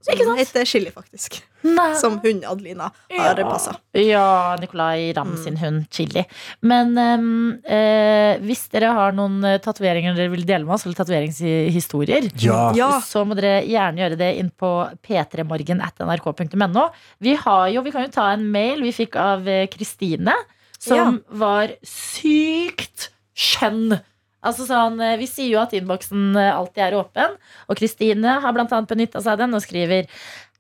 Ikke 0.07 0.23
Som 0.23 0.37
sant? 0.37 0.39
heter 0.41 0.65
Chili, 0.71 0.91
faktisk. 0.95 1.41
Nei. 1.67 1.89
Som 1.99 2.19
hun 2.23 2.43
Adelina 2.47 2.93
har 3.11 3.41
passa. 3.49 3.73
Ja, 3.97 4.55
Nicolay 4.61 5.13
Ramm 5.17 5.33
Mm. 5.35 5.43
sin 5.43 5.57
hund 5.59 5.87
Chili. 5.91 6.23
Men 6.63 6.93
um, 6.97 7.59
eh, 7.65 8.39
hvis 8.39 8.69
dere 8.71 8.93
har 8.95 9.13
noen 9.13 9.43
eh, 9.45 9.59
tatoveringer 9.59 10.15
dere 10.15 10.31
vil 10.31 10.45
dele 10.47 10.65
med 10.65 10.75
oss, 10.77 10.87
eller 10.87 10.95
tatoveringshistorier, 10.95 12.31
Ja. 12.39 12.73
Ja. 12.77 13.01
så 13.03 13.25
må 13.27 13.35
dere 13.35 13.65
gjerne 13.67 13.99
gjøre 14.05 14.19
det 14.21 14.31
inn 14.39 14.51
på 14.51 14.71
p3morgen 15.03 15.83
at 15.83 15.99
nrk.no. 15.99 16.87
Vi 17.21 17.35
jo, 17.75 17.83
vi 17.83 17.91
kan 17.91 18.07
jo 18.07 18.13
ta 18.15 18.31
en 18.33 18.47
mail 18.53 18.83
vi 18.83 18.93
fikk 18.93 19.17
av 19.17 19.47
eh, 19.49 19.67
Kristine, 19.67 20.35
som 20.79 21.21
var 21.31 21.73
sykt 21.83 23.11
skjønn. 23.35 23.99
Altså 24.47 24.67
sånn, 24.69 25.01
eh, 25.03 25.17
Vi 25.21 25.29
sier 25.31 25.53
jo 25.55 25.63
at 25.63 25.75
innboksen 25.77 26.37
eh, 26.39 26.53
alltid 26.55 26.85
er 26.87 26.99
åpen, 27.01 27.39
og 27.67 27.79
Kristine 27.79 28.39
har 28.43 28.61
annet 28.63 28.93
benytta 28.93 29.23
seg 29.23 29.35
av 29.35 29.45
den 29.45 29.57
og 29.59 29.65
skriver 29.65 30.07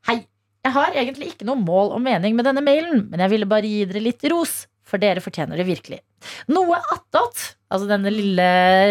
Hei, 0.09 0.21
jeg 0.67 0.75
har 0.75 0.97
egentlig 0.99 1.33
ikke 1.33 1.47
noe 1.47 1.61
mål 1.61 1.95
og 1.95 2.03
mening 2.03 2.35
med 2.35 2.49
denne 2.49 2.65
mailen, 2.65 3.07
men 3.11 3.23
jeg 3.23 3.33
ville 3.37 3.49
bare 3.51 3.71
gi 3.71 3.85
dere 3.87 4.03
litt 4.03 4.25
ros, 4.33 4.65
for 4.87 5.03
dere 5.03 5.23
fortjener 5.23 5.59
det 5.59 5.67
virkelig. 5.69 6.01
Noe 6.51 6.79
attåt, 6.95 7.43
altså 7.73 7.89
denne 7.91 8.11
lille, 8.15 8.47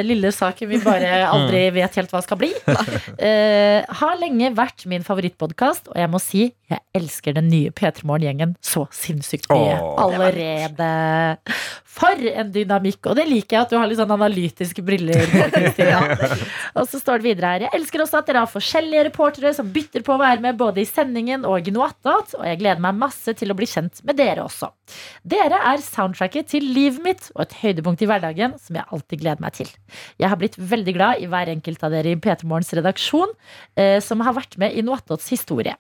lille 0.08 0.32
saken 0.36 0.70
vi 0.72 0.82
bare 0.84 1.22
aldri 1.34 1.68
vet 1.76 2.00
helt 2.02 2.14
hva 2.14 2.24
skal 2.26 2.42
bli, 2.42 2.54
Uh, 3.16 3.82
har 4.00 4.18
lenge 4.20 4.50
vært 4.58 4.84
min 4.92 5.04
favorittpodkast, 5.06 5.88
og 5.94 5.98
jeg 6.00 6.10
må 6.12 6.20
si 6.22 6.50
jeg 6.66 6.82
elsker 6.98 7.36
den 7.38 7.46
nye 7.52 7.70
P3 7.76 8.08
Morgen-gjengen 8.10 8.56
så 8.64 8.88
sinnssykt 8.94 9.46
mye 9.52 9.76
Åh. 9.78 10.00
allerede. 10.02 10.88
For 11.96 12.26
en 12.32 12.50
dynamikk! 12.52 13.06
Og 13.12 13.16
det 13.20 13.28
liker 13.30 13.56
jeg 13.56 13.68
at 13.68 13.72
du 13.72 13.78
har 13.78 13.90
litt 13.90 14.00
sånn 14.00 14.14
analytiske 14.16 14.82
briller. 14.86 15.30
Og 16.78 16.90
så 16.90 17.00
står 17.00 17.22
det 17.22 17.28
videre 17.28 17.52
her 17.52 17.66
Jeg 17.68 17.74
elsker 17.78 18.04
også 18.04 18.20
at 18.20 18.32
dere 18.32 18.42
har 18.44 18.52
forskjellige 18.52 19.06
reportere 19.12 19.54
som 19.56 19.70
bytter 19.72 20.04
på 20.06 20.16
å 20.16 20.20
være 20.20 20.42
med 20.44 20.58
både 20.60 20.82
i 20.82 20.90
sendingen 20.90 21.46
og 21.46 21.70
i 21.70 21.74
noe 21.76 21.92
attåt, 21.94 22.34
og 22.40 22.44
jeg 22.50 22.60
gleder 22.64 22.82
meg 22.84 22.98
masse 22.98 23.38
til 23.38 23.54
å 23.54 23.58
bli 23.58 23.70
kjent 23.70 24.02
med 24.08 24.18
dere 24.18 24.44
også. 24.48 24.72
Dere 25.22 25.62
er 25.70 25.86
soundtracket 25.86 26.50
til 26.56 26.66
livet 26.66 27.06
mitt 27.06 27.15
og 27.34 27.44
et 27.46 27.56
høydepunkt 27.62 28.04
i 28.04 28.10
hverdagen 28.10 28.56
som 28.62 28.78
jeg 28.80 28.88
alltid 28.94 29.22
gleder 29.22 29.44
meg 29.44 29.56
til. 29.58 29.72
Jeg 30.22 30.32
har 30.32 30.40
blitt 30.42 30.58
veldig 30.60 30.96
glad 30.98 31.24
i 31.24 31.30
hver 31.32 31.52
enkelt 31.54 31.84
av 31.86 31.96
dere 31.96 32.14
i 32.14 32.20
P3 32.20 32.48
Morgens 32.50 32.74
redaksjon 32.78 33.34
eh, 33.80 33.98
som 34.04 34.24
har 34.26 34.38
vært 34.38 34.58
med 34.62 34.76
i 34.76 34.84
noe 34.86 35.00
historie. 35.30 35.76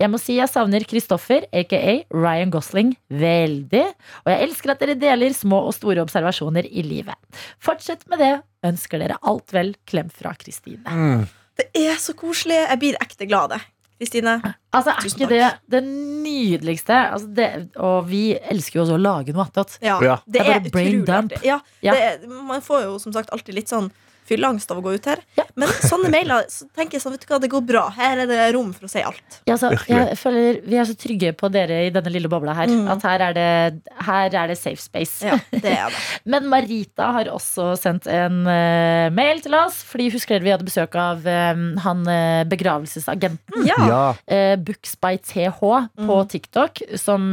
Jeg 0.00 0.10
må 0.10 0.18
si 0.20 0.36
jeg 0.38 0.50
savner 0.50 0.84
Kristoffer, 0.88 1.46
aka 1.54 1.80
Ryan 2.14 2.52
Gosling, 2.52 2.94
veldig. 3.08 3.84
Og 4.24 4.32
jeg 4.32 4.46
elsker 4.46 4.74
at 4.74 4.82
dere 4.82 4.98
deler 4.98 5.34
små 5.36 5.62
og 5.68 5.74
store 5.76 6.02
observasjoner 6.04 6.66
i 6.66 6.84
livet. 6.86 7.18
Fortsett 7.62 8.06
med 8.10 8.22
det. 8.22 8.32
Ønsker 8.66 9.00
dere 9.00 9.18
alt 9.26 9.54
vel. 9.56 9.74
Klem 9.88 10.10
fra 10.12 10.34
Kristine. 10.38 10.84
Mm. 10.86 11.28
Det 11.60 11.68
er 11.76 12.00
så 12.00 12.14
koselig. 12.16 12.58
Jeg 12.62 12.80
blir 12.80 12.98
ekte 13.02 13.28
glad 13.28 13.50
av 13.50 13.58
det. 13.58 13.62
Kristine. 14.00 14.34
Altså, 14.72 14.94
er 14.96 15.06
ikke 15.10 15.26
det 15.28 15.46
det 15.74 15.80
nydeligste? 15.84 16.96
Altså, 17.12 17.28
det, 17.36 17.48
og 17.76 18.06
vi 18.08 18.22
elsker 18.38 18.80
jo 18.80 18.84
også 18.86 18.96
å 18.96 19.02
lage 19.02 19.34
noe 19.36 19.44
attåt. 19.44 19.76
Ja, 19.84 19.98
det 20.00 20.38
Det 20.38 20.40
er 20.40 20.54
er 20.54 20.60
bare 20.64 20.70
brain 20.72 21.02
dump. 21.04 21.34
Ja, 21.44 21.60
Ja. 21.84 21.92
Det 21.92 22.28
man 22.28 22.62
får 22.64 22.86
jo 22.86 22.94
som 23.02 23.12
sagt 23.12 23.30
alltid 23.30 23.54
litt 23.60 23.68
sånn 23.68 23.90
fylleangst 24.30 24.70
av 24.72 24.80
å 24.80 24.84
gå 24.86 24.94
ut 24.96 25.10
her. 25.10 25.20
Ja. 25.38 25.44
Men 25.58 25.68
sånne 25.82 26.10
mailer 26.16 26.46
så 26.52 26.68
tenker 26.76 26.96
jeg 26.98 27.04
sånn, 27.04 27.16
vet 27.18 27.26
du 27.26 27.32
hva, 27.34 27.40
det 27.42 27.50
går 27.52 27.64
bra. 27.68 27.84
Her 27.96 28.22
er 28.24 28.30
det 28.30 28.38
rom 28.56 28.70
for 28.76 28.86
å 28.88 28.92
si 28.92 29.02
alt. 29.04 29.40
Ja, 29.50 29.58
så, 29.60 29.72
jeg 29.90 30.16
føler 30.20 30.60
Vi 30.66 30.78
er 30.80 30.88
så 30.88 30.96
trygge 30.98 31.32
på 31.36 31.50
dere 31.52 31.82
i 31.86 31.92
denne 31.94 32.12
lille 32.14 32.30
bobla 32.30 32.54
her. 32.56 32.70
Mm. 32.70 32.86
At 32.94 33.04
her 33.08 33.24
er, 33.28 33.36
det, 33.36 33.94
her 34.06 34.36
er 34.44 34.52
det 34.52 34.58
safe 34.60 34.80
space. 34.82 35.20
Ja, 35.26 35.38
det 35.52 35.74
er 35.74 35.90
det. 35.92 36.02
Men 36.32 36.48
Marita 36.52 37.10
har 37.18 37.30
også 37.32 37.72
sendt 37.80 38.06
en 38.10 38.42
uh, 38.46 39.10
mail 39.14 39.42
til 39.44 39.56
oss. 39.58 39.80
Fordi 39.90 40.10
husker 40.14 40.36
dere 40.38 40.46
vi 40.46 40.54
hadde 40.54 40.66
besøk 40.68 40.94
av 41.00 41.26
eh, 41.28 41.60
han 41.84 42.04
uh, 42.06 42.42
begravelsesagenten. 42.50 43.66
Ja. 43.68 43.78
Ja. 43.90 44.02
Uh, 44.30 44.54
Books 44.60 44.96
by 45.00 45.16
TH 45.18 45.58
på 45.60 45.80
Mhm. 46.00 46.28
TikTok, 46.30 46.80
som 47.00 47.30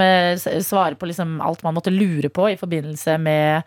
svarer 0.63 0.95
på 0.97 1.07
liksom 1.10 1.38
alt 1.43 1.62
man 1.63 1.75
måtte 1.75 1.91
lure 1.93 2.29
på 2.33 2.47
i 2.51 2.57
forbindelse 2.57 3.17
med 3.21 3.63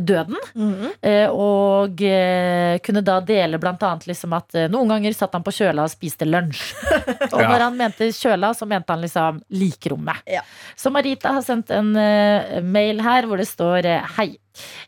døden. 0.00 0.36
Mm 0.54 0.74
-hmm. 0.74 1.28
og 1.30 2.02
eh, 2.02 2.78
kunne 2.78 3.00
da 3.00 3.20
dele 3.20 3.58
blant 3.58 3.82
annet 3.82 4.06
liksom 4.06 4.32
at 4.32 4.54
eh, 4.54 4.68
noen 4.68 4.88
ganger 4.88 5.12
satt 5.12 5.32
han 5.32 5.42
på 5.42 5.52
kjøla 5.52 5.84
og 5.84 5.90
spiste 5.90 6.24
lunsj. 6.24 6.74
og 7.34 7.40
når 7.40 7.60
han 7.60 7.76
mente 7.76 8.12
kjøla, 8.12 8.54
så 8.54 8.66
mente 8.66 8.92
han 8.92 9.00
liksom 9.00 9.42
likrommet. 9.48 10.16
Ja. 10.26 10.42
Så 10.76 10.90
Marita 10.90 11.32
har 11.32 11.42
sendt 11.42 11.70
en 11.70 11.92
mail 12.72 13.00
her 13.00 13.26
hvor 13.26 13.36
det 13.36 13.48
står 13.48 13.84
Hei. 14.16 14.38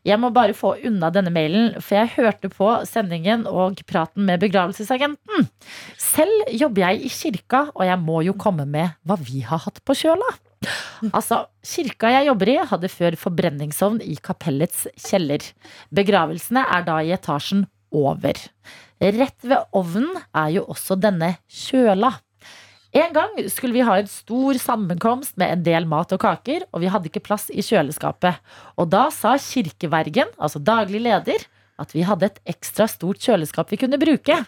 Jeg 0.06 0.20
må 0.22 0.30
bare 0.30 0.54
få 0.54 0.76
unna 0.86 1.10
denne 1.10 1.32
mailen, 1.34 1.80
for 1.82 1.98
jeg 1.98 2.14
hørte 2.16 2.48
på 2.52 2.68
sendingen 2.86 3.46
og 3.50 3.82
praten 3.90 4.26
med 4.28 4.40
begravelsesagenten. 4.40 5.48
Selv 5.98 6.52
jobber 6.54 6.86
jeg 6.86 7.06
i 7.06 7.08
kirka, 7.08 7.66
og 7.74 7.86
jeg 7.88 7.98
må 7.98 8.22
jo 8.22 8.36
komme 8.38 8.66
med 8.66 8.94
hva 9.02 9.18
vi 9.18 9.42
har 9.46 9.64
hatt 9.66 9.82
på 9.84 9.96
kjøla. 10.04 10.36
Altså, 11.12 11.44
Kirka 11.66 12.10
jeg 12.14 12.28
jobber 12.30 12.50
i, 12.50 12.58
hadde 12.70 12.90
før 12.90 13.16
forbrenningsovn 13.20 14.00
i 14.04 14.16
kapellets 14.24 14.86
kjeller. 14.96 15.44
Begravelsene 15.94 16.64
er 16.72 16.86
da 16.86 17.00
i 17.04 17.12
etasjen 17.14 17.66
over. 17.94 18.40
Rett 19.00 19.44
ved 19.44 19.76
ovnen 19.76 20.08
er 20.32 20.54
jo 20.56 20.64
også 20.72 20.96
denne 20.98 21.34
kjøla. 21.52 22.14
En 22.96 23.12
gang 23.12 23.34
skulle 23.52 23.76
vi 23.76 23.84
ha 23.84 23.98
en 24.00 24.08
stor 24.08 24.56
sammenkomst 24.62 25.36
med 25.36 25.52
en 25.52 25.64
del 25.66 25.88
mat 25.90 26.14
og 26.16 26.22
kaker, 26.22 26.64
og 26.72 26.80
vi 26.80 26.88
hadde 26.88 27.10
ikke 27.10 27.24
plass 27.26 27.50
i 27.52 27.64
kjøleskapet. 27.64 28.40
Og 28.80 28.88
da 28.94 29.08
sa 29.12 29.34
kirkevergen, 29.36 30.32
altså 30.40 30.62
daglig 30.64 31.02
leder, 31.04 31.44
at 31.76 31.92
vi 31.92 32.06
hadde 32.08 32.30
et 32.30 32.40
ekstra 32.56 32.86
stort 32.88 33.20
kjøleskap 33.20 33.68
vi 33.74 33.82
kunne 33.82 34.00
bruke. 34.00 34.38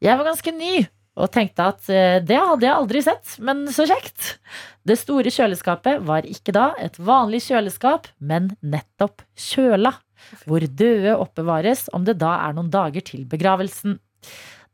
Jeg 0.00 0.16
var 0.16 0.28
ganske 0.28 0.52
ny 0.56 0.86
og 1.16 1.30
tenkte 1.32 1.68
at 1.72 1.86
eh, 1.92 2.18
det 2.24 2.38
hadde 2.38 2.66
jeg 2.66 2.76
aldri 2.76 3.02
sett, 3.04 3.36
men 3.44 3.64
så 3.72 3.86
kjekt. 3.88 4.36
Det 4.86 4.98
store 5.00 5.32
kjøleskapet 5.32 6.02
var 6.06 6.28
ikke 6.28 6.54
da 6.56 6.70
et 6.82 6.98
vanlig 7.02 7.42
kjøleskap, 7.48 8.10
men 8.20 8.52
nettopp 8.60 9.24
kjøla, 9.48 9.94
hvor 10.44 10.64
døde 10.66 11.16
oppbevares 11.16 11.86
om 11.96 12.04
det 12.06 12.18
da 12.20 12.36
er 12.44 12.56
noen 12.56 12.70
dager 12.72 13.04
til 13.06 13.24
begravelsen. 13.30 13.98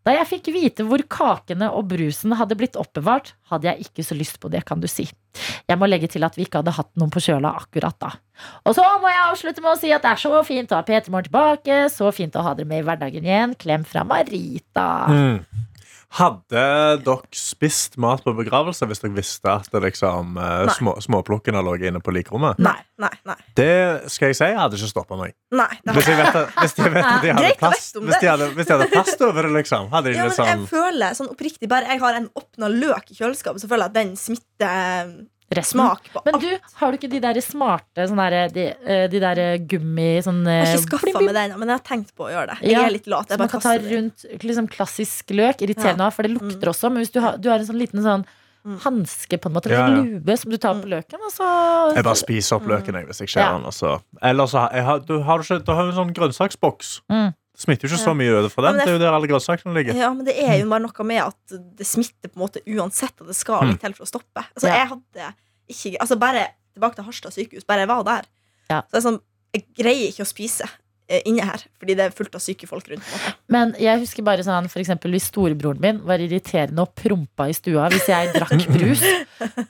Da 0.03 0.17
jeg 0.17 0.27
fikk 0.27 0.49
vite 0.51 0.85
hvor 0.87 1.03
kakene 1.07 1.69
og 1.71 1.87
brusen 1.93 2.35
hadde 2.35 2.57
blitt 2.59 2.79
oppbevart, 2.81 3.37
hadde 3.53 3.69
jeg 3.71 3.87
ikke 3.87 4.05
så 4.07 4.17
lyst 4.19 4.41
på 4.43 4.51
det, 4.51 4.65
kan 4.67 4.83
du 4.83 4.89
si. 4.91 5.07
Jeg 5.71 5.79
må 5.79 5.87
legge 5.87 6.11
til 6.11 6.27
at 6.27 6.35
vi 6.35 6.43
ikke 6.43 6.59
hadde 6.59 6.75
hatt 6.75 6.91
noen 6.99 7.13
på 7.15 7.23
kjøla 7.23 7.55
akkurat 7.61 7.97
da. 8.03 8.11
Og 8.67 8.75
så 8.75 8.83
må 8.99 9.13
jeg 9.13 9.23
avslutte 9.29 9.63
med 9.63 9.77
å 9.77 9.79
si 9.79 9.93
at 9.95 10.03
det 10.03 10.11
er 10.11 10.23
så 10.25 10.43
fint 10.47 10.75
å 10.75 10.81
ha 10.81 10.87
Petermor 10.87 11.23
tilbake, 11.29 11.85
så 11.95 12.11
fint 12.15 12.35
å 12.35 12.43
ha 12.43 12.57
dere 12.59 12.67
med 12.69 12.83
i 12.83 12.89
hverdagen 12.89 13.29
igjen. 13.29 13.55
Klem 13.63 13.87
fra 13.87 14.03
Marita. 14.09 14.89
Mm. 15.07 15.71
Hadde 16.13 16.63
dere 17.01 17.37
spist 17.37 17.97
mat 18.03 18.21
på 18.25 18.35
begravelse 18.37 18.85
hvis 18.89 19.01
dere 19.01 19.15
visste 19.17 19.49
at 19.49 19.71
det 19.73 19.81
liksom, 19.87 20.35
eh, 20.37 20.69
små, 20.77 20.99
småplukkene 21.01 21.63
lå 21.65 21.79
inne 21.81 22.03
på 22.05 22.13
likrommet? 22.13 22.61
Nei, 22.61 22.77
nei, 23.01 23.13
nei. 23.29 23.37
Det 23.57 24.11
skal 24.13 24.29
jeg 24.29 24.37
si 24.37 24.51
jeg 24.51 24.59
hadde 24.61 24.77
ikke 24.77 24.91
stoppa 24.93 25.17
meg. 25.17 25.33
nei 25.57 25.71
nei. 25.87 25.97
Hvis 25.97 26.11
jeg 26.13 26.21
vet 26.21 26.39
hvis 26.61 26.77
de, 26.77 26.91
vet 26.93 27.09
at 27.09 27.25
de 27.25 27.33
hadde 27.33 27.55
plast, 27.63 27.97
Hvis 27.97 28.21
de 28.21 28.29
hadde, 28.29 28.51
hvis 28.59 28.69
de 28.69 28.77
hadde 28.77 28.91
plass 28.93 29.17
over 29.25 29.49
det, 29.49 29.55
liksom. 29.57 29.89
Hadde 29.95 30.13
de 30.13 30.19
Ja, 30.19 30.27
men 30.27 30.35
liksom 30.35 30.51
jeg 30.53 30.69
føler 30.75 31.17
sånn 31.17 31.33
oppriktig 31.33 31.71
Bare 31.73 31.89
jeg 31.95 32.03
har 32.05 32.21
en 32.21 32.29
åpna 32.37 32.69
løk 32.73 33.09
i 33.09 33.17
kjøleskapet, 33.17 33.65
så 33.65 33.71
føler 33.71 33.89
jeg 33.89 33.95
at 33.95 34.01
den 34.03 34.17
smitter 34.21 35.17
resten. 35.59 35.79
Smak 35.81 36.09
på 36.13 36.23
Men 36.25 36.35
alt. 36.35 36.43
du, 36.43 36.75
har 36.81 36.91
du 36.93 36.99
ikke 36.99 37.11
de 37.11 37.21
der 37.21 37.41
smarte 37.41 38.07
sånne 38.09 38.29
der, 38.31 38.49
de, 38.55 38.67
eh, 38.87 39.07
de 39.13 39.21
der 39.21 39.43
gummi 39.59 40.11
sånn 40.25 40.43
Jeg 40.47 40.67
har 40.67 40.67
eh, 40.67 40.77
ikke 40.79 40.99
skaffa 41.01 41.23
meg 41.23 41.35
den, 41.35 41.59
men 41.59 41.69
jeg 41.69 41.79
har 41.79 41.87
tenkt 41.89 42.15
på 42.17 42.29
å 42.29 42.31
gjøre 42.33 42.47
det. 42.53 42.59
Jeg 42.63 42.73
Ja, 42.77 42.85
er 42.87 42.91
litt 42.99 43.07
lat. 43.07 43.33
man 43.39 43.49
kan 43.49 43.61
ta 43.61 43.75
rundt 43.79 44.27
liksom 44.43 44.69
klassisk 44.69 45.31
løk. 45.31 45.63
Irriterende, 45.67 46.13
for 46.13 46.23
det 46.23 46.33
lukter 46.37 46.69
også. 46.73 46.91
Men 46.93 47.03
hvis 47.05 47.13
du 47.13 47.21
har, 47.21 47.37
du 47.39 47.49
har 47.51 47.59
en 47.59 47.67
sånn 47.67 47.79
liten 47.81 48.03
sånn 48.03 48.25
Mm. 48.63 48.77
hanske 48.79 49.39
på 49.43 49.47
en 49.51 49.55
måte, 49.57 49.69
Ja, 49.71 49.87
en 49.89 49.97
ja. 49.97 50.03
lube 50.21 50.39
som 50.39 50.49
du 50.53 50.57
tar 50.57 50.75
på 50.79 50.87
løken, 50.87 51.19
og 51.19 51.33
så 51.35 51.97
Jeg 51.97 52.05
bare 52.05 52.15
spiser 52.15 52.55
opp 52.61 52.63
løken 52.71 52.95
jeg, 52.95 53.07
hvis 53.09 53.19
jeg 53.19 53.29
skjærer 53.35 53.51
Ja. 53.51 53.57
den. 53.59 53.65
Altså. 53.67 54.03
Eller 54.23 54.45
så 54.47 54.59
har, 54.61 54.71
jeg 54.73 54.85
har, 54.85 54.99
du, 55.01 55.19
har 55.21 55.39
du 55.39 55.43
ikke, 55.43 55.65
du 55.67 55.73
har 55.73 55.83
jo 55.83 55.89
en 55.91 55.97
sånn 55.97 56.15
grønnsaksboks. 56.15 57.01
Mm. 57.11 57.35
Smitter 57.63 57.87
jo 57.89 57.93
ikke 57.95 58.01
Ja. 58.03 58.09
så 58.11 58.15
mye 58.19 58.33
øde 58.41 58.51
for 58.51 58.65
Ja, 58.65 58.73
den. 58.73 58.81
Ja, 58.81 58.85
Det 58.85 58.89
er 58.89 58.93
det- 58.93 59.01
jo 59.01 59.05
der 59.07 59.15
alle 59.17 59.29
grønnsakene 59.31 59.75
ligger. 59.77 59.95
Ja, 59.95 60.09
men 60.15 60.27
det 60.27 60.35
er 60.43 60.57
jo 60.59 60.69
bare 60.69 60.81
noe 60.83 61.05
med 61.07 61.21
at 61.23 61.77
det 61.79 61.87
smitter 61.87 62.29
på 62.29 62.37
en 62.41 62.43
måte 62.47 62.63
uansett, 62.67 63.15
og 63.21 63.27
det 63.31 63.37
skal 63.37 63.67
litt 63.69 63.81
til 63.81 63.93
for 63.95 64.05
å 64.05 64.11
stoppe. 64.11 64.43
Altså, 64.57 64.67
Ja. 64.69 64.75
jeg 64.83 64.89
hadde 64.89 65.35
ikke 65.71 65.97
Altså, 66.01 66.19
bare 66.19 66.49
tilbake 66.75 66.95
til 66.97 67.05
Harstad 67.05 67.33
sykehus, 67.33 67.65
bare 67.67 67.79
jeg 67.87 67.89
var 67.89 68.03
der. 68.05 68.23
Ja. 68.71 68.81
Så 68.83 68.91
det 68.93 69.05
er 69.05 69.09
sånn, 69.11 69.21
jeg 69.55 69.65
greier 69.79 70.09
ikke 70.11 70.25
å 70.27 70.33
spise 70.35 70.69
inne 71.29 71.45
her, 71.45 71.63
fordi 71.81 71.95
det 71.99 72.05
er 72.07 72.15
fullt 72.17 72.35
av 72.39 72.43
syke 72.45 72.67
folk 72.71 72.89
rundt. 72.93 73.05
Men 73.53 73.75
jeg 73.81 74.01
husker 74.03 74.25
bare 74.27 74.45
sånn 74.47 74.69
for 74.73 74.81
eksempel 74.83 75.13
hvis 75.13 75.27
storebroren 75.31 75.81
min 75.83 75.99
var 76.09 76.23
irriterende 76.25 76.85
og 76.87 76.95
prompa 76.99 77.49
i 77.51 77.57
stua 77.57 77.89
hvis 77.93 78.09
jeg 78.09 78.31
drakk 78.35 78.67
brus, 78.73 79.03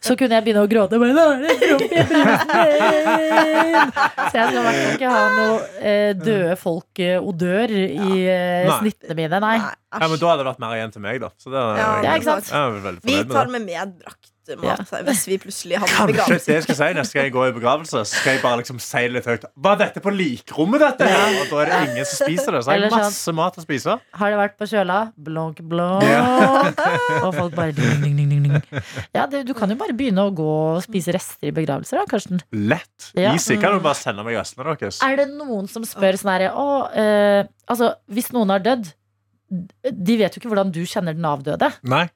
så 0.05 0.17
kunne 0.19 0.39
jeg 0.39 0.47
begynne 0.47 0.63
å 0.65 0.71
gråte. 0.71 1.01
Bare, 1.03 1.15
«Nå 1.17 1.25
er 1.33 1.43
det 1.43 1.57
promp 1.63 1.83
i 1.83 2.05
brusen 2.13 2.23
min!» 2.23 3.93
Så 4.33 4.39
jeg 4.39 4.47
skal 4.49 4.59
i 4.59 4.65
hvert 4.65 4.79
fall 4.79 4.97
ikke 4.97 5.13
ha 5.13 5.23
noe 5.37 5.57
eh, 5.83 6.11
døde 6.19 6.57
folk-odør 6.61 7.75
i 7.77 8.11
eh, 8.29 8.69
Nei. 8.69 8.79
snittene 8.81 9.19
mine. 9.19 9.41
Nei. 9.43 9.57
Nei, 9.63 9.73
Ja, 9.93 10.07
men 10.09 10.19
da 10.23 10.31
hadde 10.33 10.41
det 10.45 10.49
vært 10.49 10.63
mer 10.63 10.77
igjen 10.79 10.93
til 10.95 11.03
meg, 11.05 11.19
da. 11.21 11.29
Så 11.43 11.53
det 11.53 11.59
er, 11.61 11.81
Ja, 11.83 11.89
Ja, 12.07 12.15
ikke 12.17 12.29
sant? 12.31 12.49
Jeg 12.53 12.61
er 12.63 12.79
veldig 12.87 13.03
Vi 13.05 13.17
med 13.19 13.33
tar 13.35 13.49
det. 13.51 13.53
med 13.59 13.67
medbrakt 13.69 14.32
mat 14.63 14.91
hvis 15.07 15.23
vi 15.31 15.37
plutselig 15.43 15.79
hadde 15.79 15.93
Kanskje 15.93 16.13
begravelse. 16.13 16.47
det 16.49 16.55
jeg 16.57 16.65
skal 16.67 16.77
si 16.79 16.89
neste 16.99 17.15
gang 17.19 17.27
jeg 17.29 17.35
går 17.37 17.49
i 17.49 17.55
begravelse. 17.57 18.03
Så 18.03 18.19
skal 18.21 18.35
jeg 18.37 18.43
bare 18.43 18.59
liksom 18.63 18.81
si 18.83 19.03
litt 19.09 19.27
høyt 19.31 19.45
Var 19.67 19.77
dette 19.81 20.03
på 20.03 20.11
likrommet, 20.15 20.83
dette? 20.83 21.09
Ja. 21.09 21.21
Og 21.43 21.51
da 21.53 21.61
er 21.63 21.71
det 21.71 21.79
ingen 21.93 22.09
som 22.11 22.27
spiser 22.27 22.57
det. 22.57 22.63
Så 22.65 22.73
har 22.73 22.79
jeg 22.83 22.91
sånn- 22.91 23.05
masse 23.07 23.35
mat 23.39 23.59
å 23.61 23.65
spise. 23.65 23.97
Har 24.21 24.31
det 24.35 24.39
vært 24.43 24.57
på 24.59 24.69
kjøla? 24.73 24.99
Blonk, 25.17 25.63
blonk. 25.63 26.03
Ja. 26.03 26.23
Og 27.27 27.31
folk 27.37 27.55
bare 27.55 27.73
ding, 27.77 28.03
ding, 28.03 28.17
ding, 28.19 28.43
ding. 28.49 28.83
Ja, 29.15 29.27
det, 29.31 29.45
du 29.49 29.55
kan 29.55 29.71
jo 29.71 29.77
bare 29.81 29.95
begynne 29.97 30.27
å 30.27 30.33
gå 30.35 30.49
og 30.77 30.83
spise 30.85 31.15
rester 31.15 31.49
i 31.51 31.55
begravelser, 31.55 32.01
da, 32.03 32.07
Karsten. 32.11 32.43
Lett. 32.53 33.13
Ja. 33.15 33.33
Easy. 33.37 33.57
Kan 33.63 33.77
du 33.77 33.85
bare 33.85 33.99
sende 33.99 34.25
meg 34.27 34.37
restene 34.41 34.67
deres? 34.75 34.99
Er 35.07 35.17
det 35.23 35.29
noen 35.33 35.69
som 35.71 35.85
spør 35.87 36.19
sånn 36.21 36.33
herre 36.35 36.51
Å, 36.59 36.67
eh, 36.97 37.45
altså, 37.71 37.95
hvis 38.13 38.33
noen 38.35 38.51
har 38.55 38.63
dødd 38.65 38.91
De 39.53 40.15
vet 40.17 40.33
jo 40.35 40.41
ikke 40.41 40.49
hvordan 40.49 40.71
du 40.73 40.81
kjenner 40.89 41.13
den 41.15 41.27
avdøde. 41.29 41.69
Nei. 41.85 42.07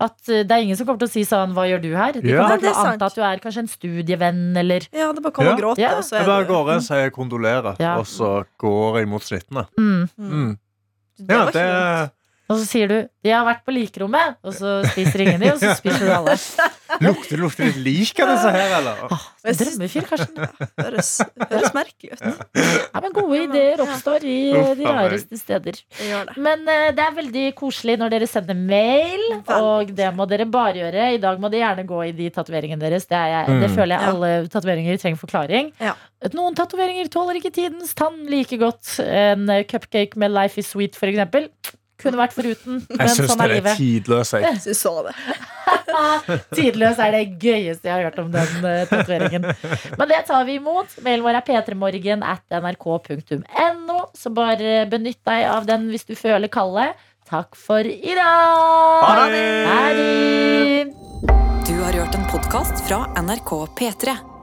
At 0.00 0.28
eh, 0.28 0.44
det 0.46 0.50
er 0.54 0.62
ingen 0.62 0.76
som 0.78 0.86
kommer 0.86 1.00
til 1.02 1.08
å 1.08 1.14
si 1.14 1.24
sånn 1.26 1.54
Hva 1.56 1.64
gjør 1.66 1.80
du 1.82 1.88
her? 1.96 2.12
De 2.12 2.28
Ja. 2.28 2.42
kommer 2.44 2.60
til 2.60 2.68
det 2.68 2.74
å 2.76 2.84
anta 2.86 3.06
at 3.10 3.14
du 3.18 3.22
er 3.26 3.40
kanskje 3.42 3.62
en 3.64 3.70
studievenn, 3.72 4.42
eller 4.56 4.86
Ja, 4.92 5.12
det 5.12 5.22
bare 5.24 5.32
å 5.32 5.44
Ja. 5.44 5.52
og 5.54 5.58
gråte, 5.60 5.78
Ja. 5.82 5.94
Jeg 6.00 6.26
bare 6.26 6.44
går 6.46 6.70
og 6.76 6.82
sier 6.82 7.10
kondolerer, 7.10 7.76
Ja. 7.80 7.96
og 7.98 8.06
så 8.06 8.44
går 8.58 8.98
jeg 9.00 9.08
mot 9.08 9.22
snittene. 9.22 9.66
mm. 9.78 10.08
Mm. 10.18 10.58
Det 11.18 11.28
Ja, 11.30 11.44
var 11.44 11.52
det. 11.52 12.10
Og 12.44 12.58
så 12.60 12.64
sier 12.68 12.88
du 12.90 12.96
'Jeg 13.24 13.32
har 13.38 13.44
vært 13.46 13.62
på 13.64 13.72
likerommet', 13.72 14.34
og 14.44 14.52
så 14.52 14.82
spiser 14.92 15.22
ingen 15.24 15.40
de, 15.40 15.52
og 15.54 15.58
så 15.62 15.70
spiser 15.78 16.04
du 16.04 16.12
alle. 16.12 16.34
Lukter 17.06 17.36
det 17.36 17.40
lukter 17.40 17.64
litt 17.64 17.78
lik 17.80 18.20
av 18.20 18.28
disse 18.34 18.50
her, 18.52 18.74
eller? 18.78 18.98
Ah, 19.10 19.22
drømmefyr, 19.48 20.04
Karsten. 20.06 20.44
høres, 20.78 21.08
høres 21.50 21.72
merkelig 21.74 22.12
ut. 22.12 22.20
Ja, 22.92 23.00
men 23.00 23.14
gode 23.16 23.38
ideer 23.46 23.80
oppstår 23.82 24.26
i 24.28 24.36
de 24.76 24.84
rareste 24.84 25.38
steder. 25.40 25.80
Men 26.36 26.68
uh, 26.68 26.90
det 26.94 27.00
er 27.06 27.16
veldig 27.16 27.46
koselig 27.58 27.96
når 27.98 28.12
dere 28.12 28.28
sender 28.28 28.54
mail, 28.54 29.24
og 29.48 29.94
det 29.96 30.10
må 30.14 30.28
dere 30.28 30.44
bare 30.46 30.76
gjøre. 30.84 31.14
I 31.16 31.22
dag 31.24 31.40
må 31.40 31.48
det 31.50 31.62
gjerne 31.64 31.86
gå 31.88 32.02
i 32.10 32.12
de 32.12 32.28
tatoveringene 32.30 32.80
deres. 32.84 33.06
Det, 33.08 33.16
er 33.16 33.32
jeg, 33.32 33.60
det 33.64 33.70
Mm. 33.70 33.76
føler 33.76 33.96
jeg 33.96 34.08
alle 34.12 34.48
tatoveringer 34.52 34.98
trenger 35.00 35.18
forklaring. 35.24 35.72
Ja. 35.80 35.94
Noen 36.36 36.54
tatoveringer 36.54 37.08
tåler 37.08 37.40
ikke 37.40 37.52
tidens 37.56 37.94
tann 37.94 38.26
like 38.28 38.56
godt. 38.60 39.00
En 39.00 39.48
cupcake 39.64 40.16
med 40.20 40.30
Life 40.30 40.58
is 40.60 40.68
sweet, 40.70 40.94
for 40.94 41.06
eksempel. 41.08 41.48
Kunne 42.04 42.20
vært 42.20 42.34
foruten, 42.36 42.82
men 42.90 43.00
Jeg 43.00 43.14
syns 43.16 43.30
sånn 43.32 43.42
er 43.44 43.52
det 43.54 43.60
er 43.64 43.78
tidløse. 43.78 43.80
tidløs. 43.80 44.32
Jeg. 44.36 44.60
Jeg 44.68 44.76
så 44.76 44.94
det. 45.06 45.14
Tidløs 46.54 46.98
er 47.00 47.14
det 47.14 47.22
gøyeste 47.40 47.88
jeg 47.88 47.94
har 47.94 48.04
hørt 48.08 48.18
om 48.20 48.30
den 48.34 48.64
uh, 48.66 48.82
tatoveringen. 48.90 49.46
Men 49.98 50.10
det 50.10 50.20
tar 50.28 50.44
vi 50.48 50.58
imot. 50.60 50.92
Mailen 51.06 51.24
vår 51.24 51.38
er 51.40 51.46
p3morgen 51.48 52.24
at 52.26 52.58
nrk.no. 52.60 53.98
Så 54.18 54.32
bare 54.34 54.84
benytt 54.90 55.22
deg 55.26 55.46
av 55.48 55.66
den 55.70 55.88
hvis 55.92 56.06
du 56.08 56.14
føler 56.18 56.50
kallet. 56.52 56.98
Takk 57.30 57.56
for 57.56 57.80
i 57.88 58.12
dag! 58.18 59.06
Ha 59.06 59.24
det! 59.32 59.46
Ha 59.70 59.80
det! 59.96 60.92
Du 61.64 61.74
har 61.80 61.96
hørt 61.96 62.14
en 62.18 62.26
podkast 62.28 62.84
fra 62.84 63.06
NRK 63.24 63.54
P3. 63.80 64.33